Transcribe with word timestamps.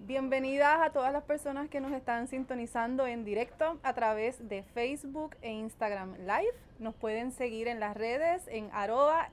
Bienvenidas 0.00 0.80
a 0.80 0.90
todas 0.90 1.12
las 1.12 1.24
personas 1.24 1.68
que 1.68 1.80
nos 1.80 1.92
están 1.92 2.28
sintonizando 2.28 3.04
en 3.08 3.24
directo 3.24 3.80
a 3.82 3.94
través 3.94 4.48
de 4.48 4.62
Facebook 4.62 5.34
e 5.42 5.50
Instagram 5.50 6.14
Live. 6.18 6.54
Nos 6.78 6.94
pueden 6.94 7.32
seguir 7.32 7.66
en 7.66 7.80
las 7.80 7.96
redes 7.96 8.46
en 8.46 8.70
arroba 8.72 9.28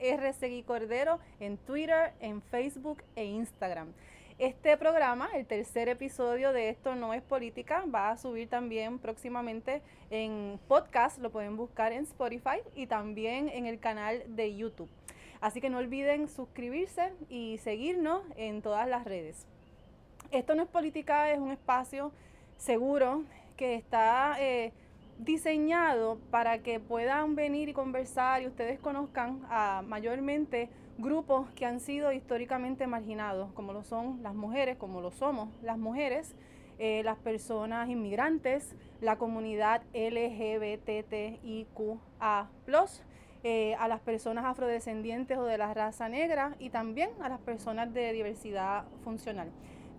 Cordero, 0.65 1.19
en 1.39 1.57
Twitter, 1.57 2.13
en 2.19 2.41
Facebook 2.41 3.03
e 3.15 3.25
Instagram. 3.25 3.93
Este 4.39 4.75
programa, 4.75 5.29
el 5.35 5.45
tercer 5.45 5.87
episodio 5.87 6.51
de 6.51 6.69
Esto 6.69 6.95
no 6.95 7.13
es 7.13 7.21
política, 7.21 7.85
va 7.85 8.09
a 8.09 8.17
subir 8.17 8.49
también 8.49 8.97
próximamente 8.97 9.83
en 10.09 10.59
podcast, 10.67 11.19
lo 11.19 11.29
pueden 11.29 11.57
buscar 11.57 11.91
en 11.91 12.05
Spotify 12.05 12.57
y 12.73 12.87
también 12.87 13.49
en 13.49 13.67
el 13.67 13.79
canal 13.79 14.23
de 14.29 14.55
YouTube. 14.55 14.89
Así 15.41 15.61
que 15.61 15.69
no 15.69 15.77
olviden 15.77 16.27
suscribirse 16.27 17.13
y 17.29 17.59
seguirnos 17.59 18.23
en 18.35 18.63
todas 18.63 18.87
las 18.87 19.05
redes. 19.05 19.45
Esto 20.31 20.55
no 20.55 20.63
es 20.63 20.69
política, 20.69 21.31
es 21.31 21.39
un 21.39 21.51
espacio 21.51 22.11
seguro 22.57 23.23
que 23.57 23.75
está 23.75 24.37
eh, 24.39 24.73
diseñado 25.19 26.17
para 26.31 26.59
que 26.59 26.79
puedan 26.79 27.35
venir 27.35 27.69
y 27.69 27.73
conversar 27.73 28.41
y 28.41 28.47
ustedes 28.47 28.79
conozcan 28.79 29.41
a 29.49 29.83
mayormente 29.85 30.69
grupos 30.97 31.49
que 31.55 31.65
han 31.65 31.79
sido 31.79 32.11
históricamente 32.11 32.87
marginados, 32.87 33.51
como 33.53 33.73
lo 33.73 33.83
son 33.83 34.23
las 34.23 34.33
mujeres, 34.33 34.77
como 34.77 35.01
lo 35.01 35.11
somos 35.11 35.49
las 35.61 35.77
mujeres, 35.77 36.35
eh, 36.79 37.03
las 37.03 37.17
personas 37.17 37.89
inmigrantes, 37.89 38.75
la 39.01 39.17
comunidad 39.17 39.83
LGBTIQA, 39.93 41.29
eh, 43.43 43.75
a 43.75 43.87
las 43.87 43.99
personas 43.99 44.45
afrodescendientes 44.45 45.37
o 45.37 45.43
de 45.43 45.57
la 45.57 45.71
raza 45.73 46.09
negra 46.09 46.55
y 46.59 46.71
también 46.71 47.11
a 47.21 47.29
las 47.29 47.39
personas 47.39 47.93
de 47.93 48.11
diversidad 48.11 48.85
funcional. 49.03 49.51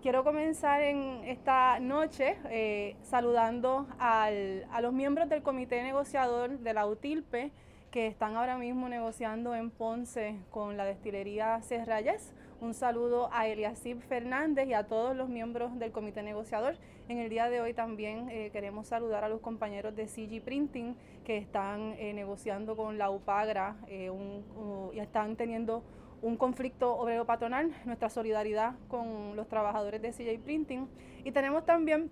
Quiero 0.07 0.23
comenzar 0.23 0.83
en 0.83 1.25
esta 1.25 1.81
noche 1.81 2.37
eh, 2.49 2.95
saludando 3.03 3.89
al, 3.99 4.65
a 4.71 4.81
los 4.81 4.93
miembros 4.93 5.29
del 5.29 5.43
comité 5.43 5.83
negociador 5.83 6.61
de 6.61 6.75
la 6.75 6.87
UTILPE, 6.87 7.51
que 7.91 8.07
están 8.07 8.37
ahora 8.37 8.57
mismo 8.57 8.89
negociando 8.89 9.53
en 9.57 9.73
Ponce 9.73 10.37
con 10.53 10.77
la 10.77 10.85
destilería 10.85 11.61
Cerrayes. 11.61 12.33
Un 12.61 12.73
saludo 12.73 13.31
a 13.33 13.49
Eliasib 13.49 14.01
Fernández 14.01 14.69
y 14.69 14.75
a 14.75 14.87
todos 14.87 15.17
los 15.17 15.29
miembros 15.29 15.77
del 15.77 15.91
comité 15.91 16.23
negociador. 16.23 16.77
En 17.09 17.19
el 17.19 17.29
día 17.29 17.51
de 17.51 17.61
hoy 17.61 17.75
también 17.75 18.29
eh, 18.31 18.51
queremos 18.53 18.87
saludar 18.87 19.25
a 19.25 19.29
los 19.29 19.41
compañeros 19.41 19.97
de 19.97 20.07
CG 20.07 20.41
Printing 20.41 20.95
que 21.25 21.37
están 21.37 21.97
eh, 21.99 22.13
negociando 22.15 22.77
con 22.77 22.97
la 22.97 23.11
UPAGRA 23.11 23.75
eh, 23.89 24.13
y 24.93 25.01
están 25.01 25.35
teniendo 25.35 25.83
un 26.23 26.37
conflicto 26.37 26.97
obrero 26.97 27.27
patronal. 27.27 27.73
Nuestra 27.85 28.11
solidaridad 28.11 28.75
con 28.89 29.37
los 29.37 29.49
trabajadores 29.49 30.03
de 30.03 30.13
CG 30.13 30.41
Printing. 30.43 30.89
Y 31.25 31.33
tenemos 31.33 31.65
también 31.65 32.11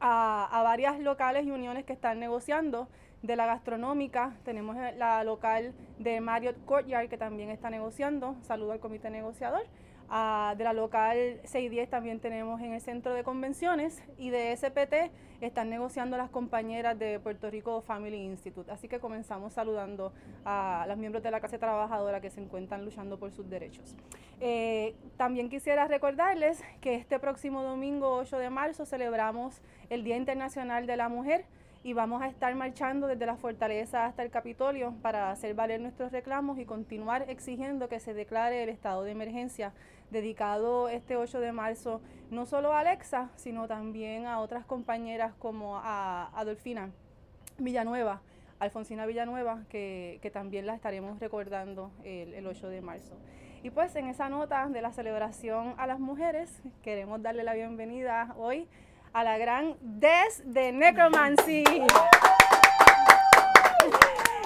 a, 0.00 0.48
a 0.50 0.62
varias 0.62 0.98
locales 1.00 1.46
y 1.46 1.50
uniones 1.50 1.84
que 1.84 1.92
están 1.92 2.18
negociando 2.20 2.88
de 3.22 3.36
la 3.36 3.46
gastronómica, 3.46 4.32
tenemos 4.44 4.76
la 4.96 5.22
local 5.22 5.72
de 5.98 6.20
Marriott 6.20 6.56
Courtyard 6.64 7.08
que 7.08 7.16
también 7.16 7.50
está 7.50 7.70
negociando, 7.70 8.36
saludo 8.42 8.72
al 8.72 8.80
comité 8.80 9.10
negociador. 9.10 9.62
Ah, 10.14 10.54
de 10.58 10.64
la 10.64 10.74
local 10.74 11.40
610 11.44 11.88
también 11.88 12.20
tenemos 12.20 12.60
en 12.60 12.74
el 12.74 12.82
centro 12.82 13.14
de 13.14 13.24
convenciones 13.24 14.02
y 14.18 14.28
de 14.28 14.54
SPT 14.54 15.10
están 15.40 15.70
negociando 15.70 16.18
las 16.18 16.28
compañeras 16.28 16.98
de 16.98 17.18
Puerto 17.18 17.48
Rico 17.48 17.80
Family 17.80 18.18
Institute. 18.18 18.70
Así 18.70 18.88
que 18.88 19.00
comenzamos 19.00 19.54
saludando 19.54 20.12
a 20.44 20.84
los 20.86 20.98
miembros 20.98 21.22
de 21.22 21.30
la 21.30 21.40
clase 21.40 21.56
trabajadora 21.56 22.20
que 22.20 22.28
se 22.28 22.42
encuentran 22.42 22.84
luchando 22.84 23.18
por 23.18 23.32
sus 23.32 23.48
derechos. 23.48 23.96
Eh, 24.38 24.94
también 25.16 25.48
quisiera 25.48 25.88
recordarles 25.88 26.62
que 26.82 26.94
este 26.94 27.18
próximo 27.18 27.62
domingo 27.62 28.12
8 28.16 28.36
de 28.36 28.50
marzo 28.50 28.84
celebramos 28.84 29.62
el 29.88 30.04
Día 30.04 30.18
Internacional 30.18 30.86
de 30.86 30.98
la 30.98 31.08
Mujer 31.08 31.46
y 31.84 31.94
vamos 31.94 32.22
a 32.22 32.28
estar 32.28 32.54
marchando 32.54 33.06
desde 33.06 33.26
la 33.26 33.36
fortaleza 33.36 34.06
hasta 34.06 34.22
el 34.22 34.30
Capitolio 34.30 34.94
para 35.02 35.30
hacer 35.30 35.54
valer 35.54 35.80
nuestros 35.80 36.12
reclamos 36.12 36.58
y 36.58 36.64
continuar 36.64 37.28
exigiendo 37.28 37.88
que 37.88 37.98
se 37.98 38.14
declare 38.14 38.62
el 38.62 38.68
estado 38.68 39.02
de 39.02 39.10
emergencia 39.10 39.72
dedicado 40.12 40.88
este 40.88 41.16
8 41.16 41.40
de 41.40 41.52
marzo 41.52 42.00
no 42.30 42.46
solo 42.46 42.72
a 42.72 42.80
Alexa, 42.80 43.30
sino 43.36 43.66
también 43.66 44.26
a 44.26 44.38
otras 44.40 44.64
compañeras 44.64 45.32
como 45.38 45.76
a 45.76 46.30
Adolfina 46.38 46.90
Villanueva, 47.58 48.22
Alfonsina 48.58 49.06
Villanueva, 49.06 49.64
que, 49.68 50.30
también 50.32 50.66
la 50.66 50.74
estaremos 50.74 51.18
recordando 51.18 51.90
el, 52.04 52.32
el 52.34 52.46
8 52.46 52.68
de 52.68 52.80
marzo. 52.80 53.16
Y 53.62 53.70
pues 53.70 53.94
en 53.96 54.06
esa 54.06 54.28
nota 54.28 54.68
de 54.68 54.82
la 54.82 54.92
celebración 54.92 55.74
a 55.78 55.86
las 55.86 56.00
mujeres, 56.00 56.62
queremos 56.82 57.22
darle 57.22 57.44
la 57.44 57.54
bienvenida 57.54 58.34
hoy 58.36 58.66
a 59.12 59.24
la 59.24 59.38
gran 59.38 59.76
Des 59.80 60.42
de 60.44 60.72
Necromancy. 60.72 61.64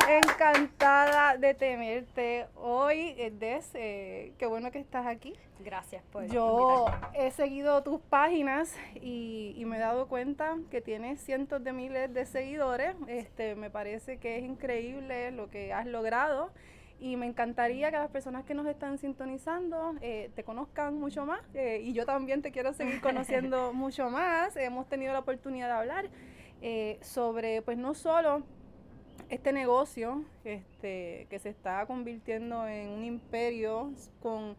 Encantada 0.09 1.37
de 1.37 1.55
tenerte 1.55 2.47
hoy, 2.55 3.15
eh, 3.19 3.33
Des. 3.33 3.69
Eh, 3.75 4.35
qué 4.39 4.47
bueno 4.47 4.71
que 4.71 4.79
estás 4.79 5.05
aquí. 5.05 5.35
Gracias 5.59 6.05
por 6.13 6.27
Yo 6.27 6.87
he 7.13 7.33
seguido 7.33 7.83
tus 7.83 8.01
páginas 8.01 8.73
y, 9.03 9.61
me 9.67 9.79
he 9.79 9.81
dado 9.81 10.07
cuenta 10.07 10.59
que 10.71 10.81
tienes 10.81 11.21
cientos 11.21 11.65
de 11.65 11.73
miles 11.73 12.15
de 12.15 12.25
seguidores. 12.25 12.95
Este, 13.09 13.57
me 13.57 13.69
parece 13.69 14.19
que 14.19 14.39
es 14.39 14.45
increíble 14.45 15.33
lo 15.33 15.51
que 15.51 15.73
has 15.73 15.87
logrado 15.87 16.53
y 16.99 17.17
me 17.17 17.27
encantaría 17.27 17.91
que 17.91 17.97
las 17.99 18.11
personas 18.11 18.45
que 18.45 18.55
nos 18.55 18.67
están 18.67 18.99
sintonizando 18.99 19.95
eh, 20.01 20.31
te 20.35 20.45
conozcan 20.45 20.99
mucho 20.99 21.27
más 21.27 21.41
eh, 21.53 21.81
y 21.85 21.93
yo 21.93 22.07
también 22.07 22.43
te 22.43 22.53
quiero 22.53 22.73
seguir 22.73 23.01
conociendo 23.01 23.73
mucho 23.75 24.09
más. 24.09 24.57
Hemos 24.57 24.89
tenido 24.89 25.13
la 25.13 25.19
oportunidad 25.19 25.67
de 25.67 25.73
hablar 25.73 26.11
eh, 26.63 26.99
sobre, 27.03 27.61
pues 27.63 27.77
no 27.77 27.95
solo 27.95 28.43
este 29.29 29.53
negocio 29.53 30.25
este, 30.45 31.27
que 31.31 31.39
se 31.39 31.49
está 31.49 31.85
convirtiendo 31.87 32.67
en 32.67 32.91
un 32.91 33.05
imperio 33.05 33.93
con 34.21 34.57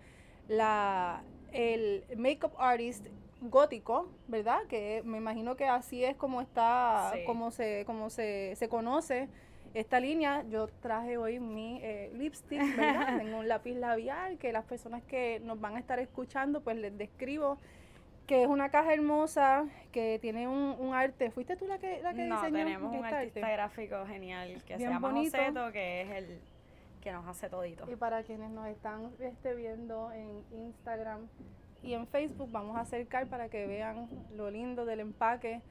la, 0.47 1.23
el 1.51 2.03
makeup 2.17 2.53
artist 2.57 3.07
gótico, 3.41 4.09
¿verdad? 4.27 4.59
Que 4.67 5.01
me 5.05 5.17
imagino 5.17 5.55
que 5.55 5.65
así 5.65 6.03
es 6.03 6.15
como 6.15 6.41
está, 6.41 7.13
como 7.25 7.51
se, 7.51 7.83
como 7.85 8.09
se, 8.09 8.55
se 8.55 8.67
conoce 8.67 9.29
esta 9.73 9.99
línea. 9.99 10.43
Yo 10.49 10.67
traje 10.81 11.17
hoy 11.17 11.39
mi 11.39 11.79
eh, 11.83 12.11
lipstick, 12.15 12.59
¿verdad? 12.75 13.17
Tengo 13.19 13.37
un 13.39 13.47
lápiz 13.47 13.75
labial 13.75 14.37
que 14.37 14.51
las 14.51 14.65
personas 14.65 15.03
que 15.03 15.39
nos 15.41 15.59
van 15.59 15.75
a 15.75 15.79
estar 15.79 15.99
escuchando, 15.99 16.61
pues 16.61 16.77
les 16.77 16.97
describo 16.97 17.57
que 18.27 18.43
es 18.43 18.47
una 18.47 18.69
caja 18.69 18.93
hermosa 18.93 19.65
que 19.91 20.19
tiene 20.19 20.47
un, 20.47 20.93
arte. 20.93 21.31
¿Fuiste 21.31 21.55
tú 21.55 21.65
la 21.65 21.79
que, 21.79 22.01
la 22.01 22.13
que 22.13 22.25
no, 22.25 22.41
tenemos 22.41 22.93
un 22.93 23.05
artista 23.05 23.49
gráfico 23.49 24.05
genial 24.05 24.61
que 24.65 24.77
se 24.77 24.83
llama 24.83 25.09
bonito. 25.09 25.37
que 25.71 26.01
es 26.01 26.09
el 26.11 26.39
que 27.01 27.11
nos 27.11 27.25
hace 27.27 27.49
todito. 27.49 27.89
Y 27.89 27.95
para 27.95 28.23
quienes 28.23 28.51
nos 28.51 28.67
están 28.67 29.11
este, 29.19 29.55
viendo 29.55 30.11
en 30.11 30.43
Instagram 30.51 31.27
y 31.81 31.93
en 31.93 32.05
Facebook, 32.07 32.51
vamos 32.51 32.75
a 32.75 32.81
acercar 32.81 33.27
para 33.27 33.49
que 33.49 33.65
vean 33.65 34.09
lo 34.35 34.51
lindo 34.51 34.85
del 34.85 34.99
empaque 34.99 35.61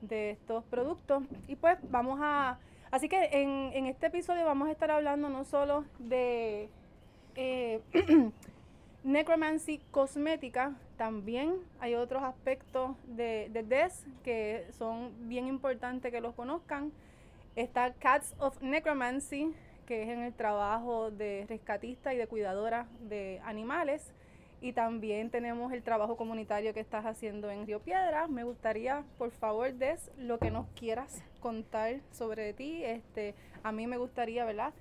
de 0.00 0.30
estos 0.30 0.64
productos. 0.64 1.22
Y 1.46 1.56
pues 1.56 1.78
vamos 1.90 2.18
a 2.22 2.58
Así 2.90 3.08
que 3.08 3.28
en, 3.32 3.72
en 3.74 3.86
este 3.86 4.06
episodio 4.06 4.44
vamos 4.44 4.68
a 4.68 4.72
estar 4.72 4.90
hablando 4.90 5.28
no 5.28 5.44
solo 5.44 5.84
de 5.98 6.70
eh, 7.34 7.80
necromancy 9.04 9.80
cosmética, 9.90 10.72
también 10.96 11.56
hay 11.80 11.94
otros 11.94 12.22
aspectos 12.22 12.96
de, 13.06 13.48
de 13.52 13.62
DES 13.62 14.06
que 14.24 14.66
son 14.72 15.28
bien 15.28 15.46
importantes 15.46 16.10
que 16.10 16.20
los 16.20 16.34
conozcan. 16.34 16.92
Está 17.54 17.92
Cats 17.94 18.34
of 18.38 18.60
Necromancy, 18.60 19.54
que 19.86 20.02
es 20.02 20.08
en 20.08 20.22
el 20.22 20.34
trabajo 20.34 21.10
de 21.10 21.46
rescatista 21.48 22.12
y 22.12 22.16
de 22.16 22.26
cuidadora 22.26 22.86
de 23.00 23.40
animales. 23.44 24.12
Y 24.60 24.72
también 24.72 25.30
tenemos 25.30 25.72
el 25.72 25.82
trabajo 25.82 26.16
comunitario 26.16 26.72
que 26.72 26.80
estás 26.80 27.04
haciendo 27.04 27.50
en 27.50 27.66
Río 27.66 27.80
Piedra. 27.80 28.26
Me 28.26 28.42
gustaría, 28.44 29.04
por 29.18 29.30
favor, 29.30 29.72
Des, 29.74 30.10
lo 30.18 30.38
que 30.38 30.50
nos 30.50 30.66
quieras 30.68 31.22
contar 31.40 32.00
sobre 32.10 32.52
ti. 32.54 32.82
Este, 32.84 33.34
a 33.62 33.70
mí 33.70 33.86
me 33.86 33.98
gustaría, 33.98 34.44
¿verdad? 34.44 34.72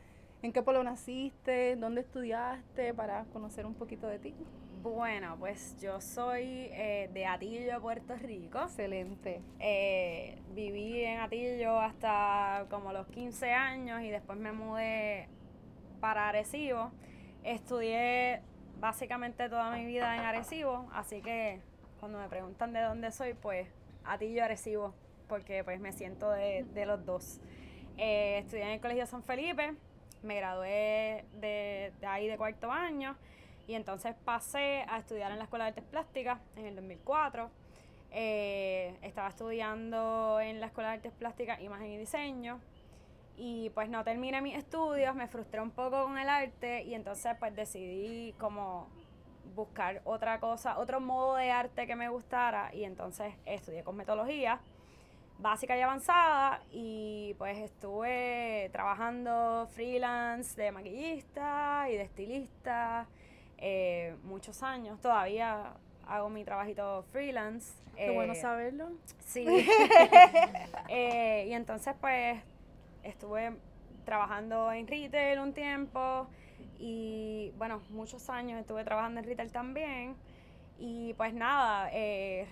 ¿En 0.46 0.54
qué 0.54 0.62
pueblo 0.62 0.84
naciste? 0.84 1.76
¿Dónde 1.76 2.02
estudiaste? 2.02 2.94
Para 2.94 3.24
conocer 3.34 3.66
un 3.66 3.74
poquito 3.74 4.06
de 4.06 4.20
ti. 4.20 4.36
Bueno, 4.84 5.38
pues 5.40 5.76
yo 5.82 6.00
soy 6.00 6.70
eh, 6.72 7.10
de 7.12 7.26
Atillo, 7.26 7.82
Puerto 7.82 8.16
Rico. 8.16 8.62
Excelente. 8.62 9.42
Eh, 9.60 10.38
viví 10.54 11.04
en 11.04 11.20
Atillo 11.20 11.80
hasta 11.80 12.68
como 12.70 12.94
los 12.94 13.08
15 13.08 13.54
años 13.54 14.04
y 14.04 14.12
después 14.12 14.38
me 14.38 14.52
mudé 14.52 15.30
para 16.00 16.30
Arecibo. 16.30 16.92
Estudié 17.44 18.44
básicamente 18.80 19.50
toda 19.50 19.72
mi 19.72 19.84
vida 19.84 20.16
en 20.16 20.22
Arecibo, 20.22 20.88
así 20.94 21.24
que 21.24 21.60
cuando 22.00 22.20
me 22.20 22.30
preguntan 22.30 22.72
de 22.72 22.82
dónde 22.82 23.12
soy, 23.12 23.34
pues 23.34 23.68
a 24.04 24.20
ti 24.20 24.32
yo 24.32 24.44
Arecibo, 24.44 24.94
porque 25.28 25.64
pues 25.64 25.80
me 25.80 25.92
siento 25.92 26.30
de, 26.30 26.86
los 26.86 27.04
dos. 27.04 27.42
Eh, 27.98 28.38
estudié 28.38 28.66
en 28.66 28.70
el 28.70 28.80
Colegio 28.80 29.08
San 29.08 29.24
Felipe, 29.24 29.74
me 30.26 30.36
gradué 30.36 31.26
de, 31.34 31.94
ahí 32.08 32.28
de 32.28 32.38
cuarto 32.38 32.72
año 32.72 33.16
y 33.68 33.76
entonces 33.76 34.16
pasé 34.26 34.86
a 34.90 34.98
estudiar 34.98 35.32
en 35.32 35.38
la 35.38 35.46
Escuela 35.46 35.66
de 35.66 35.70
Artes 35.70 35.84
Plásticas 35.86 36.40
en 36.56 36.66
el 36.66 36.76
2004 36.76 37.50
Eh, 38.18 38.96
estaba 39.02 39.28
estudiando 39.28 40.40
en 40.40 40.62
la 40.62 40.68
Escuela 40.68 40.90
de 40.92 40.96
Artes 40.96 41.12
Plásticas, 41.12 41.60
Imagen 41.62 41.92
y 41.92 41.98
Diseño. 41.98 42.62
Y 43.36 43.70
pues 43.72 43.90
no 43.90 44.06
terminé 44.06 44.42
mis 44.42 44.56
estudios, 44.56 45.14
me 45.16 45.28
frustré 45.28 45.60
un 45.60 45.72
poco 45.72 46.06
con 46.06 46.18
el 46.18 46.30
arte 46.30 46.84
y 46.84 46.94
entonces 46.94 47.36
pues 47.38 47.54
decidí 47.54 48.34
como 48.40 48.88
buscar 49.54 50.02
otra 50.06 50.40
cosa, 50.40 50.78
otro 50.80 51.02
modo 51.02 51.36
de 51.36 51.52
arte 51.52 51.88
que 51.88 51.96
me 51.98 52.08
gustara 52.08 52.74
y 52.74 52.86
entonces 52.86 53.34
estudié 53.46 53.84
cosmetología 53.84 54.62
básica 55.40 55.78
y 55.78 55.82
avanzada 55.82 56.62
y 56.72 57.36
pues 57.38 57.58
estuve 57.58 58.70
trabajando 58.72 59.68
freelance 59.72 60.60
de 60.62 60.72
maquillista 60.72 61.88
y 61.90 61.98
de 61.98 62.04
estilista 62.04 63.08
eh, 63.58 64.16
muchos 64.24 64.64
años. 64.64 65.00
Todavía 65.02 65.74
hago 66.08 66.30
mi 66.30 66.44
trabajito 66.44 67.04
freelance. 67.12 67.74
Qué 67.96 68.12
bueno 68.12 68.34
eh, 68.34 68.36
saberlo. 68.36 68.92
Sí. 69.26 69.46
Eh, 70.88 71.48
y 71.48 71.54
entonces 71.54 71.96
pues 72.00 72.40
estuve 73.04 73.56
trabajando 74.06 74.72
en 74.72 74.88
retail 74.88 75.40
un 75.40 75.54
tiempo 75.54 76.28
y 76.80 77.52
bueno, 77.58 77.82
muchos 77.90 78.30
años 78.30 78.60
estuve 78.60 78.84
trabajando 78.84 79.20
en 79.20 79.26
retail 79.26 79.52
también. 79.52 80.16
Y 80.78 81.14
pues 81.14 81.34
nada, 81.34 81.90
eh, 81.94 82.48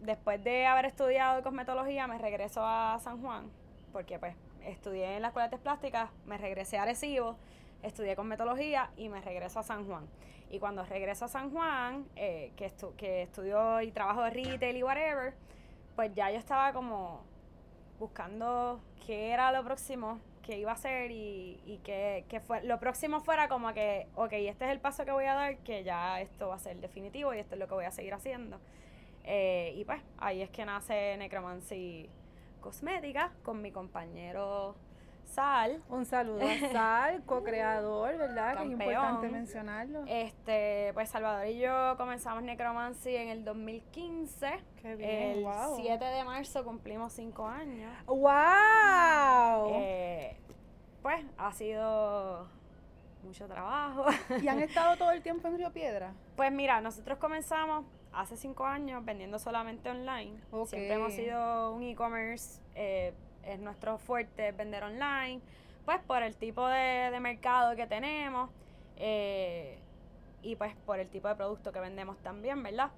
después 0.00 0.42
de 0.44 0.66
haber 0.66 0.84
estudiado 0.84 1.42
cosmetología 1.42 2.06
me 2.06 2.18
regreso 2.18 2.60
a 2.62 2.98
San 3.00 3.20
Juan, 3.22 3.50
porque 3.92 4.18
pues 4.18 4.36
estudié 4.66 5.16
en 5.16 5.22
la 5.22 5.28
Escuela 5.28 5.48
de 5.48 5.54
Artes 5.54 5.60
Plásticas, 5.60 6.10
me 6.26 6.36
regresé 6.36 6.76
a 6.76 6.82
Arecibo, 6.82 7.36
estudié 7.82 8.14
cosmetología 8.14 8.90
y 8.96 9.08
me 9.08 9.20
regreso 9.22 9.58
a 9.58 9.62
San 9.62 9.86
Juan. 9.86 10.06
Y 10.50 10.58
cuando 10.58 10.84
regreso 10.84 11.24
a 11.24 11.28
San 11.28 11.50
Juan, 11.50 12.06
eh, 12.16 12.52
que, 12.56 12.66
estu 12.66 12.94
que 12.96 13.22
estudio 13.22 13.80
y 13.80 13.90
trabajo 13.90 14.22
de 14.22 14.30
retail 14.30 14.76
y 14.76 14.82
whatever, 14.82 15.34
pues 15.96 16.12
ya 16.14 16.30
yo 16.30 16.38
estaba 16.38 16.72
como 16.72 17.22
buscando 17.98 18.80
qué 19.06 19.30
era 19.30 19.52
lo 19.52 19.64
próximo 19.64 20.18
que 20.50 20.58
iba 20.58 20.72
a 20.72 20.74
hacer 20.74 21.12
y, 21.12 21.60
y 21.64 21.78
que, 21.78 22.24
que 22.28 22.40
fue, 22.40 22.60
lo 22.64 22.80
próximo 22.80 23.20
fuera 23.20 23.48
como 23.48 23.72
que, 23.72 24.08
ok, 24.16 24.32
este 24.32 24.64
es 24.64 24.72
el 24.72 24.80
paso 24.80 25.04
que 25.04 25.12
voy 25.12 25.26
a 25.26 25.34
dar, 25.34 25.58
que 25.58 25.84
ya 25.84 26.20
esto 26.20 26.48
va 26.48 26.56
a 26.56 26.58
ser 26.58 26.76
definitivo 26.80 27.32
y 27.32 27.38
esto 27.38 27.54
es 27.54 27.60
lo 27.60 27.68
que 27.68 27.74
voy 27.74 27.84
a 27.84 27.92
seguir 27.92 28.14
haciendo. 28.14 28.58
Eh, 29.22 29.74
y 29.76 29.84
pues 29.84 30.02
ahí 30.18 30.42
es 30.42 30.50
que 30.50 30.64
nace 30.64 31.16
Necromancy 31.18 32.10
Cosmética 32.60 33.30
con 33.44 33.62
mi 33.62 33.70
compañero 33.70 34.74
Sal. 35.24 35.80
Un 35.88 36.04
saludo 36.04 36.40
a 36.42 36.72
Sal, 36.72 37.22
co-creador, 37.26 38.18
¿verdad? 38.18 38.56
Que 38.56 38.64
es 38.64 38.70
importante 38.70 39.28
mencionarlo. 39.28 40.02
Este, 40.08 40.90
pues 40.94 41.08
Salvador 41.10 41.46
y 41.46 41.60
yo 41.60 41.94
comenzamos 41.96 42.42
Necromancy 42.42 43.14
en 43.14 43.28
el 43.28 43.44
2015. 43.44 44.50
Qué 44.82 44.96
bien, 44.96 45.38
el 45.38 45.44
wow. 45.44 45.76
7 45.76 46.04
de 46.04 46.24
marzo 46.24 46.64
cumplimos 46.64 47.12
5 47.12 47.46
años. 47.46 47.92
¡Wow! 48.06 49.74
Eh, 49.74 50.39
pues 51.02 51.24
ha 51.38 51.52
sido 51.52 52.46
mucho 53.22 53.46
trabajo. 53.46 54.06
¿Y 54.42 54.48
han 54.48 54.60
estado 54.62 54.96
todo 54.96 55.10
el 55.12 55.22
tiempo 55.22 55.48
en 55.48 55.58
Río 55.58 55.72
Piedra? 55.72 56.12
Pues 56.36 56.50
mira, 56.52 56.80
nosotros 56.80 57.18
comenzamos 57.18 57.84
hace 58.12 58.36
5 58.36 58.64
años 58.66 59.04
vendiendo 59.04 59.38
solamente 59.38 59.90
online. 59.90 60.40
Siempre 60.66 60.94
hemos 60.94 61.12
sido 61.12 61.72
un 61.72 61.82
e-commerce. 61.82 62.60
eh, 62.74 63.12
es 63.44 63.58
nuestro 63.58 63.96
fuerte 63.96 64.52
vender 64.52 64.82
online, 64.84 65.40
pues 65.86 65.98
por 66.00 66.22
el 66.22 66.36
tipo 66.36 66.66
de, 66.68 67.08
de 67.10 67.20
mercado 67.20 67.74
que 67.74 67.86
tenemos 67.86 68.50
eh, 68.96 69.78
y 70.42 70.56
pues 70.56 70.74
por 70.84 70.98
el 70.98 71.08
tipo 71.08 71.26
de 71.26 71.34
producto 71.36 71.72
que 71.72 71.80
vendemos 71.80 72.18
también, 72.18 72.62
¿verdad? 72.62 72.90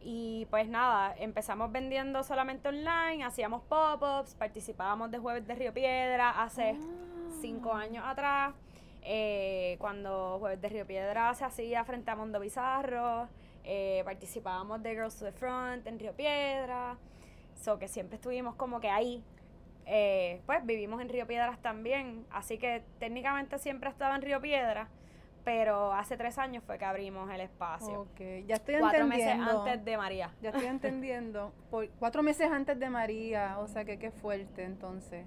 Y 0.00 0.46
pues 0.48 0.68
nada, 0.68 1.12
empezamos 1.18 1.72
vendiendo 1.72 2.22
solamente 2.22 2.68
online, 2.68 3.24
hacíamos 3.24 3.62
pop-ups, 3.64 4.36
participábamos 4.36 5.10
de 5.10 5.18
Jueves 5.18 5.44
de 5.46 5.54
Río 5.56 5.74
Piedra 5.74 6.40
hace 6.40 6.76
Ah. 6.78 7.09
Cinco 7.40 7.72
años 7.72 8.04
atrás, 8.06 8.54
eh, 9.02 9.76
cuando 9.78 10.38
Jueves 10.38 10.60
de 10.60 10.68
Río 10.68 10.86
Piedra 10.86 11.34
se 11.34 11.44
hacía 11.44 11.84
frente 11.84 12.10
a 12.10 12.16
Mundo 12.16 12.40
Bizarro, 12.40 13.28
eh, 13.64 14.02
participábamos 14.04 14.82
de 14.82 14.90
Girls 14.90 15.18
to 15.18 15.24
the 15.24 15.32
Front 15.32 15.86
en 15.86 15.98
Río 15.98 16.12
Piedra, 16.12 16.96
so 17.54 17.78
que 17.78 17.88
siempre 17.88 18.16
estuvimos 18.16 18.54
como 18.54 18.80
que 18.80 18.90
ahí. 18.90 19.22
Eh, 19.86 20.40
pues 20.46 20.64
vivimos 20.64 21.00
en 21.00 21.08
Río 21.08 21.26
Piedras 21.26 21.60
también, 21.60 22.26
así 22.30 22.58
que 22.58 22.84
técnicamente 22.98 23.58
siempre 23.58 23.90
estaba 23.90 24.14
en 24.14 24.22
Río 24.22 24.40
Piedra, 24.40 24.88
pero 25.44 25.92
hace 25.92 26.16
tres 26.16 26.38
años 26.38 26.62
fue 26.64 26.78
que 26.78 26.84
abrimos 26.84 27.30
el 27.30 27.40
espacio. 27.40 28.02
Ok, 28.02 28.20
ya 28.46 28.56
estoy 28.56 28.76
Cuatro 28.78 29.06
meses 29.06 29.34
antes 29.40 29.84
de 29.84 29.96
María. 29.96 30.30
Ya 30.42 30.50
estoy 30.50 30.66
entendiendo. 30.66 31.52
Por, 31.70 31.88
cuatro 31.98 32.22
meses 32.22 32.50
antes 32.50 32.78
de 32.78 32.90
María, 32.90 33.58
o 33.58 33.66
sea 33.66 33.84
que 33.84 33.98
qué 33.98 34.10
fuerte 34.10 34.64
entonces. 34.64 35.26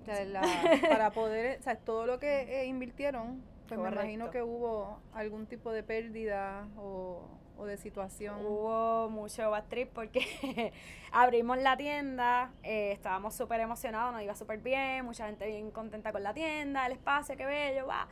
O 0.00 0.04
sea, 0.04 0.24
la- 0.24 0.42
para 0.88 1.10
poder, 1.10 1.58
o 1.60 1.62
sea, 1.62 1.76
todo 1.76 2.06
lo 2.06 2.18
que 2.18 2.62
eh, 2.62 2.66
invirtieron, 2.66 3.42
pues 3.68 3.78
me 3.80 3.88
imagino 4.02 4.30
que 4.30 4.42
hubo 4.42 4.98
algún 5.12 5.46
tipo 5.46 5.72
de 5.72 5.82
pérdida 5.82 6.66
o, 6.76 7.28
o 7.56 7.66
de 7.66 7.76
situación. 7.76 8.44
Hubo 8.44 9.08
mucho 9.10 9.48
bad 9.50 9.64
trip 9.68 9.90
porque 9.92 10.72
abrimos 11.12 11.58
la 11.58 11.76
tienda, 11.76 12.52
eh, 12.62 12.92
estábamos 12.92 13.34
súper 13.34 13.60
emocionados, 13.60 14.12
nos 14.12 14.22
iba 14.22 14.34
súper 14.34 14.58
bien, 14.58 15.04
mucha 15.04 15.26
gente 15.26 15.46
bien 15.46 15.70
contenta 15.70 16.10
con 16.12 16.22
la 16.22 16.34
tienda, 16.34 16.86
el 16.86 16.92
espacio, 16.92 17.36
qué 17.36 17.46
bello, 17.46 17.86
va. 17.86 18.08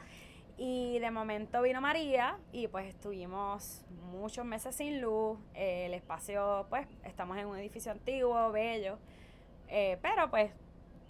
Y 0.61 0.99
de 0.99 1.11
momento 1.13 1.63
vino 1.63 1.81
María 1.81 2.37
y 2.53 2.67
pues 2.69 2.87
estuvimos 2.87 3.85
muchos 4.11 4.45
meses 4.45 4.75
sin 4.75 5.01
luz, 5.01 5.39
eh, 5.55 5.87
el 5.87 5.95
espacio, 5.95 6.67
pues 6.69 6.87
estamos 7.05 7.37
en 7.39 7.47
un 7.47 7.57
edificio 7.59 7.93
antiguo, 7.93 8.51
bello, 8.51 8.99
eh, 9.69 9.99
pero 10.03 10.29
pues 10.31 10.51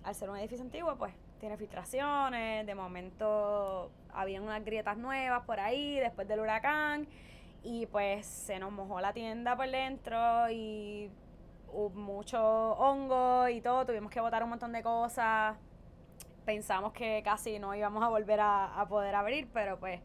al 0.04 0.14
ser 0.14 0.30
un 0.30 0.36
edificio 0.36 0.64
antiguo, 0.64 0.96
pues 0.96 1.14
tiene 1.38 1.56
filtraciones, 1.56 2.66
de 2.66 2.74
momento 2.74 3.90
habían 4.12 4.42
unas 4.42 4.64
grietas 4.64 4.96
nuevas 4.96 5.44
por 5.44 5.60
ahí 5.60 5.98
después 6.00 6.26
del 6.26 6.40
huracán 6.40 7.06
y 7.62 7.86
pues 7.86 8.26
se 8.26 8.58
nos 8.58 8.72
mojó 8.72 9.00
la 9.00 9.12
tienda 9.12 9.56
por 9.56 9.70
dentro 9.70 10.50
y 10.50 11.10
hubo 11.72 11.90
mucho 11.90 12.72
hongo 12.72 13.48
y 13.48 13.60
todo, 13.60 13.86
tuvimos 13.86 14.10
que 14.10 14.20
botar 14.20 14.42
un 14.42 14.50
montón 14.50 14.72
de 14.72 14.82
cosas. 14.82 15.56
Pensamos 16.44 16.92
que 16.92 17.22
casi 17.22 17.58
no 17.58 17.74
íbamos 17.74 18.02
a 18.02 18.08
volver 18.08 18.40
a, 18.40 18.80
a 18.80 18.88
poder 18.88 19.14
abrir, 19.14 19.48
pero 19.52 19.78
pues 19.78 20.00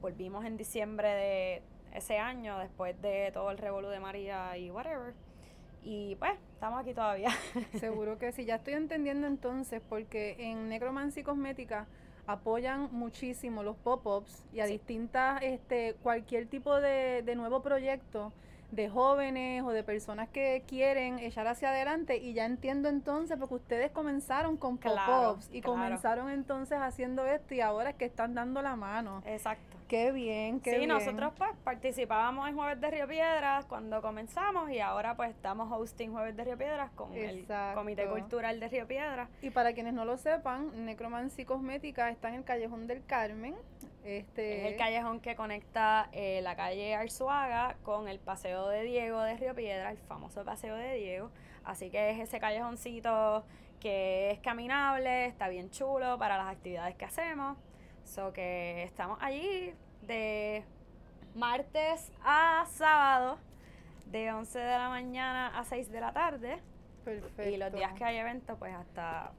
volvimos 0.00 0.44
en 0.44 0.56
diciembre 0.56 1.08
de 1.08 1.62
ese 1.92 2.18
año, 2.18 2.58
después 2.58 3.00
de 3.02 3.30
todo 3.32 3.50
el 3.50 3.58
revolú 3.58 3.88
de 3.88 4.00
María 4.00 4.56
y 4.56 4.70
whatever. 4.70 5.14
Y 5.82 6.14
pues, 6.16 6.32
estamos 6.54 6.80
aquí 6.80 6.92
todavía. 6.94 7.30
Seguro 7.80 8.18
que 8.18 8.32
sí. 8.32 8.44
Ya 8.44 8.56
estoy 8.56 8.74
entendiendo 8.74 9.26
entonces, 9.26 9.80
porque 9.88 10.36
en 10.38 10.68
Necromancy 10.68 11.22
Cosmética 11.22 11.86
apoyan 12.26 12.88
muchísimo 12.92 13.62
los 13.62 13.76
pop-ups 13.76 14.44
y 14.52 14.60
a 14.60 14.66
Sí. 14.66 14.72
distintas, 14.74 15.42
este, 15.42 15.94
cualquier 16.02 16.46
tipo 16.46 16.80
de, 16.80 17.22
de 17.24 17.34
nuevo 17.34 17.62
proyecto 17.62 18.32
de 18.70 18.88
jóvenes 18.88 19.62
o 19.64 19.70
de 19.70 19.82
personas 19.82 20.28
que 20.28 20.62
quieren 20.66 21.18
echar 21.18 21.46
hacia 21.46 21.70
adelante 21.70 22.16
y 22.18 22.32
ya 22.34 22.44
entiendo 22.46 22.88
entonces 22.88 23.36
porque 23.38 23.54
ustedes 23.54 23.90
comenzaron 23.90 24.56
con 24.56 24.76
Claro, 24.76 25.30
pop-ups 25.30 25.48
y 25.52 25.60
claro. 25.60 25.72
comenzaron 25.76 26.30
entonces 26.30 26.78
haciendo 26.80 27.26
esto 27.26 27.54
y 27.54 27.60
ahora 27.60 27.90
es 27.90 27.96
que 27.96 28.04
están 28.04 28.34
dando 28.34 28.62
la 28.62 28.76
mano. 28.76 29.22
Exacto. 29.26 29.76
Qué 29.88 30.12
bien, 30.12 30.60
qué 30.60 30.70
sí, 30.70 30.76
bien. 30.76 30.88
nosotros 30.90 31.32
pues 31.36 31.50
participábamos 31.64 32.48
en 32.48 32.54
Jueves 32.54 32.80
de 32.80 32.90
Río 32.92 33.08
Piedras 33.08 33.64
cuando 33.66 34.00
comenzamos 34.00 34.70
y 34.70 34.78
ahora 34.78 35.16
pues 35.16 35.30
estamos 35.30 35.68
hosting 35.72 36.12
Jueves 36.12 36.36
de 36.36 36.44
Río 36.44 36.56
Piedras 36.56 36.90
con 36.92 37.12
el 37.12 37.44
Comité. 37.74 38.06
Cultural 38.06 38.60
de 38.60 38.68
Río 38.68 38.86
Piedras. 38.86 39.28
Y 39.42 39.50
para 39.50 39.72
quienes 39.72 39.92
no 39.94 40.04
lo 40.04 40.16
sepan, 40.16 40.86
Necromancy 40.86 41.44
Cosmética 41.44 42.08
está 42.08 42.28
en 42.28 42.36
el 42.36 42.44
Callejón 42.44 42.86
del 42.86 43.04
Carmen. 43.04 43.56
Este, 44.04 44.66
Es 44.66 44.72
el 44.72 44.78
callejón 44.78 45.20
que 45.20 45.36
conecta 45.36 46.08
eh, 46.12 46.40
la 46.42 46.56
calle 46.56 46.94
Arzuaga 46.94 47.76
con 47.82 48.08
el 48.08 48.18
Paseo 48.18 48.68
de 48.68 48.82
Diego 48.82 49.20
de 49.22 49.36
Río 49.36 49.54
Piedra, 49.54 49.90
el 49.90 49.98
famoso 49.98 50.44
Paseo 50.44 50.76
de 50.76 50.94
Diego. 50.94 51.30
Así 51.64 51.90
que 51.90 52.10
es 52.10 52.20
ese 52.20 52.40
callejoncito 52.40 53.44
que 53.78 54.30
es 54.30 54.40
caminable, 54.40 55.26
está 55.26 55.48
bien 55.48 55.70
chulo 55.70 56.18
para 56.18 56.38
las 56.38 56.48
actividades 56.48 56.94
que 56.96 57.04
hacemos. 57.04 57.58
So 58.04 58.32
que 58.32 58.82
estamos 58.84 59.18
allí 59.20 59.74
de 60.02 60.64
martes 61.34 62.10
a 62.24 62.64
sábado, 62.68 63.38
de 64.06 64.32
11 64.32 64.58
de 64.58 64.78
la 64.78 64.88
mañana 64.88 65.58
a 65.58 65.64
6 65.64 65.90
de 65.90 66.00
la 66.00 66.12
tarde. 66.12 66.58
Perfecto. 67.04 67.42
Y 67.42 67.56
los 67.56 67.72
días 67.72 67.92
que 67.94 68.04
hay 68.04 68.16
eventos, 68.16 68.58
pues 68.58 68.74
hasta, 68.74 69.32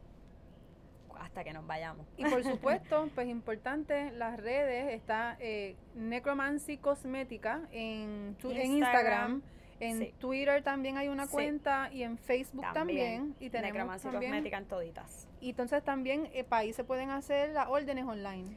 hasta 1.24 1.44
que 1.44 1.54
nos 1.54 1.66
vayamos. 1.68 2.06
Y 2.18 2.26
por 2.26 2.44
supuesto, 2.44 3.10
pues 3.16 3.28
importante, 3.28 4.12
las 4.12 4.38
redes, 4.40 4.94
está 4.94 5.38
eh, 5.40 5.76
Necromancy 5.96 6.78
Cosmética 6.78 7.62
en, 7.72 8.36
tu- 8.42 8.52
en 8.52 8.58
Instagram, 8.74 8.74
Instagram, 8.78 9.42
en 9.80 10.00
sí. 10.00 10.14
Twitter 10.20 10.64
también 10.64 10.98
hay 10.98 11.08
una 11.08 11.26
Sí. 11.26 11.32
cuenta 11.32 11.90
y 11.92 12.04
en 12.04 12.18
Facebook 12.18 12.66
también. 12.74 13.36
y 13.40 13.50
tenemos 13.50 13.74
Necromancia 13.74 14.12
también, 14.12 14.32
Cosmética 14.32 14.58
en 14.58 14.66
toditas. 14.66 15.28
y 15.40 15.50
entonces 15.52 15.84
también 15.84 16.30
eh, 16.34 16.46
ahí 16.52 16.74
se 16.74 16.84
pueden 16.84 17.10
hacer 17.10 17.50
las 17.52 17.68
órdenes 17.68 18.06
online. 18.06 18.56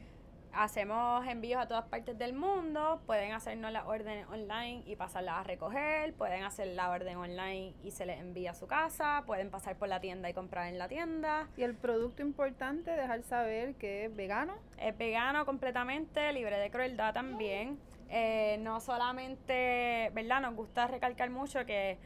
Hacemos 0.55 1.27
envíos 1.27 1.61
a 1.61 1.67
todas 1.67 1.85
partes 1.85 2.17
del 2.17 2.33
mundo, 2.33 3.01
pueden 3.05 3.33
hacernos 3.33 3.71
las 3.71 3.85
órdenes 3.85 4.27
online 4.27 4.83
y 4.85 4.95
pasarlas 4.95 5.35
a 5.39 5.43
recoger, 5.43 6.13
pueden 6.13 6.43
hacer 6.43 6.67
la 6.67 6.89
orden 6.89 7.17
online 7.17 7.73
y 7.83 7.91
se 7.91 8.05
les 8.05 8.19
envía 8.19 8.51
a 8.51 8.53
su 8.55 8.67
casa, 8.67 9.23
pueden 9.25 9.49
pasar 9.49 9.75
por 9.75 9.89
la 9.89 9.99
tienda 9.99 10.29
y 10.29 10.33
comprar 10.33 10.67
en 10.67 10.79
la 10.79 10.87
tienda. 10.87 11.47
Y 11.57 11.63
el 11.63 11.75
producto 11.75 12.21
importante, 12.21 12.91
dejar 12.91 13.23
saber 13.23 13.75
que 13.75 14.05
es 14.05 14.15
vegano. 14.15 14.53
Es 14.77 14.97
vegano 14.97 15.45
completamente, 15.45 16.31
libre 16.33 16.57
de 16.57 16.71
crueldad 16.71 17.13
también. 17.13 17.77
Eh, 18.09 18.57
no 18.61 18.79
solamente, 18.79 20.11
¿verdad? 20.13 20.41
Nos 20.41 20.55
gusta 20.55 20.87
recalcar 20.87 21.29
mucho 21.29 21.65
que 21.65 21.97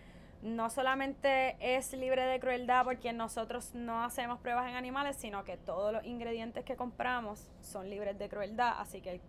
no 0.42 0.70
solamente 0.70 1.58
es 1.60 1.92
libre 1.94 2.24
de 2.24 2.40
crueldad 2.40 2.86
porque 2.86 3.12
nosotros 3.12 3.74
no 3.74 4.04
hacemos 4.04 4.40
pruebas 4.40 4.70
en 4.70 4.76
animales, 4.76 5.18
sino 5.18 5.44
que 5.44 5.58
todos 5.58 5.92
los 5.92 6.06
ingredientes 6.06 6.64
que 6.64 6.76
compramos 6.76 7.50
son 7.62 7.90
libres 7.90 8.18
de 8.18 8.30
crueldad, 8.30 8.76
así 8.80 9.02
que 9.02 9.22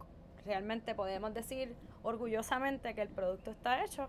realmente 0.44 0.94
podemos 0.94 1.34
decir 1.34 1.74
orgullosamente 2.02 2.94
que 2.94 3.02
el 3.02 3.08
producto 3.08 3.50
está 3.50 3.84
hecho 3.84 4.08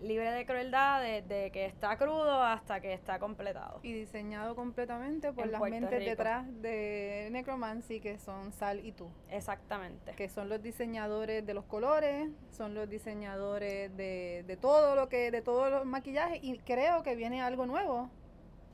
libre 0.00 0.30
de 0.30 0.46
crueldad 0.46 1.02
desde 1.02 1.50
que 1.50 1.66
está 1.66 1.96
crudo 1.96 2.42
hasta 2.42 2.80
que 2.80 2.92
está 2.92 3.18
completado. 3.18 3.80
Y 3.82 3.92
diseñado 3.92 4.54
completamente 4.54 5.32
por 5.32 5.46
las 5.46 5.60
mentes 5.60 6.04
detrás 6.04 6.46
de 6.62 7.28
Necromancy, 7.30 8.00
que 8.00 8.18
son 8.18 8.52
Sal 8.52 8.84
y 8.84 8.92
tú. 8.92 9.10
Exactamente. 9.30 10.12
Que 10.12 10.28
son 10.28 10.48
los 10.48 10.62
diseñadores 10.62 11.44
de 11.46 11.54
los 11.54 11.64
colores, 11.64 12.28
son 12.50 12.74
los 12.74 12.88
diseñadores 12.88 13.96
de, 13.96 14.44
de 14.46 14.56
todo 14.56 14.94
lo 14.94 15.08
que, 15.08 15.30
de 15.30 15.42
todos 15.42 15.70
los 15.70 15.84
maquillajes, 15.84 16.40
y 16.42 16.58
creo 16.58 17.02
que 17.02 17.16
viene 17.16 17.42
algo 17.42 17.66
nuevo. 17.66 18.10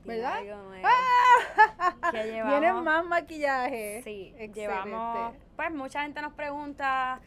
¿Verdad? 0.05 0.37
Algo 0.37 0.63
nuevo. 0.63 0.87
¡Ah! 2.01 2.11
Vienen 2.11 2.83
más 2.83 3.05
maquillaje. 3.05 4.01
Sí, 4.03 4.33
llevamos. 4.53 5.35
Pues 5.55 5.71
mucha 5.71 6.03
gente 6.03 6.21
nos 6.21 6.33
pregunta 6.33 7.19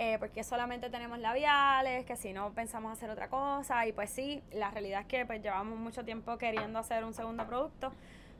eh, 0.00 0.16
porque 0.20 0.44
solamente 0.44 0.90
tenemos 0.90 1.18
labiales, 1.18 2.06
que 2.06 2.14
si 2.14 2.32
no 2.32 2.52
pensamos 2.52 2.92
hacer 2.92 3.10
otra 3.10 3.26
cosa. 3.28 3.84
Y 3.84 3.92
pues 3.92 4.10
sí, 4.10 4.40
la 4.52 4.70
realidad 4.70 5.00
es 5.00 5.06
que 5.08 5.26
pues 5.26 5.42
llevamos 5.42 5.76
mucho 5.76 6.04
tiempo 6.04 6.38
queriendo 6.38 6.78
hacer 6.78 7.02
un 7.02 7.12
segundo 7.12 7.44
producto, 7.48 7.90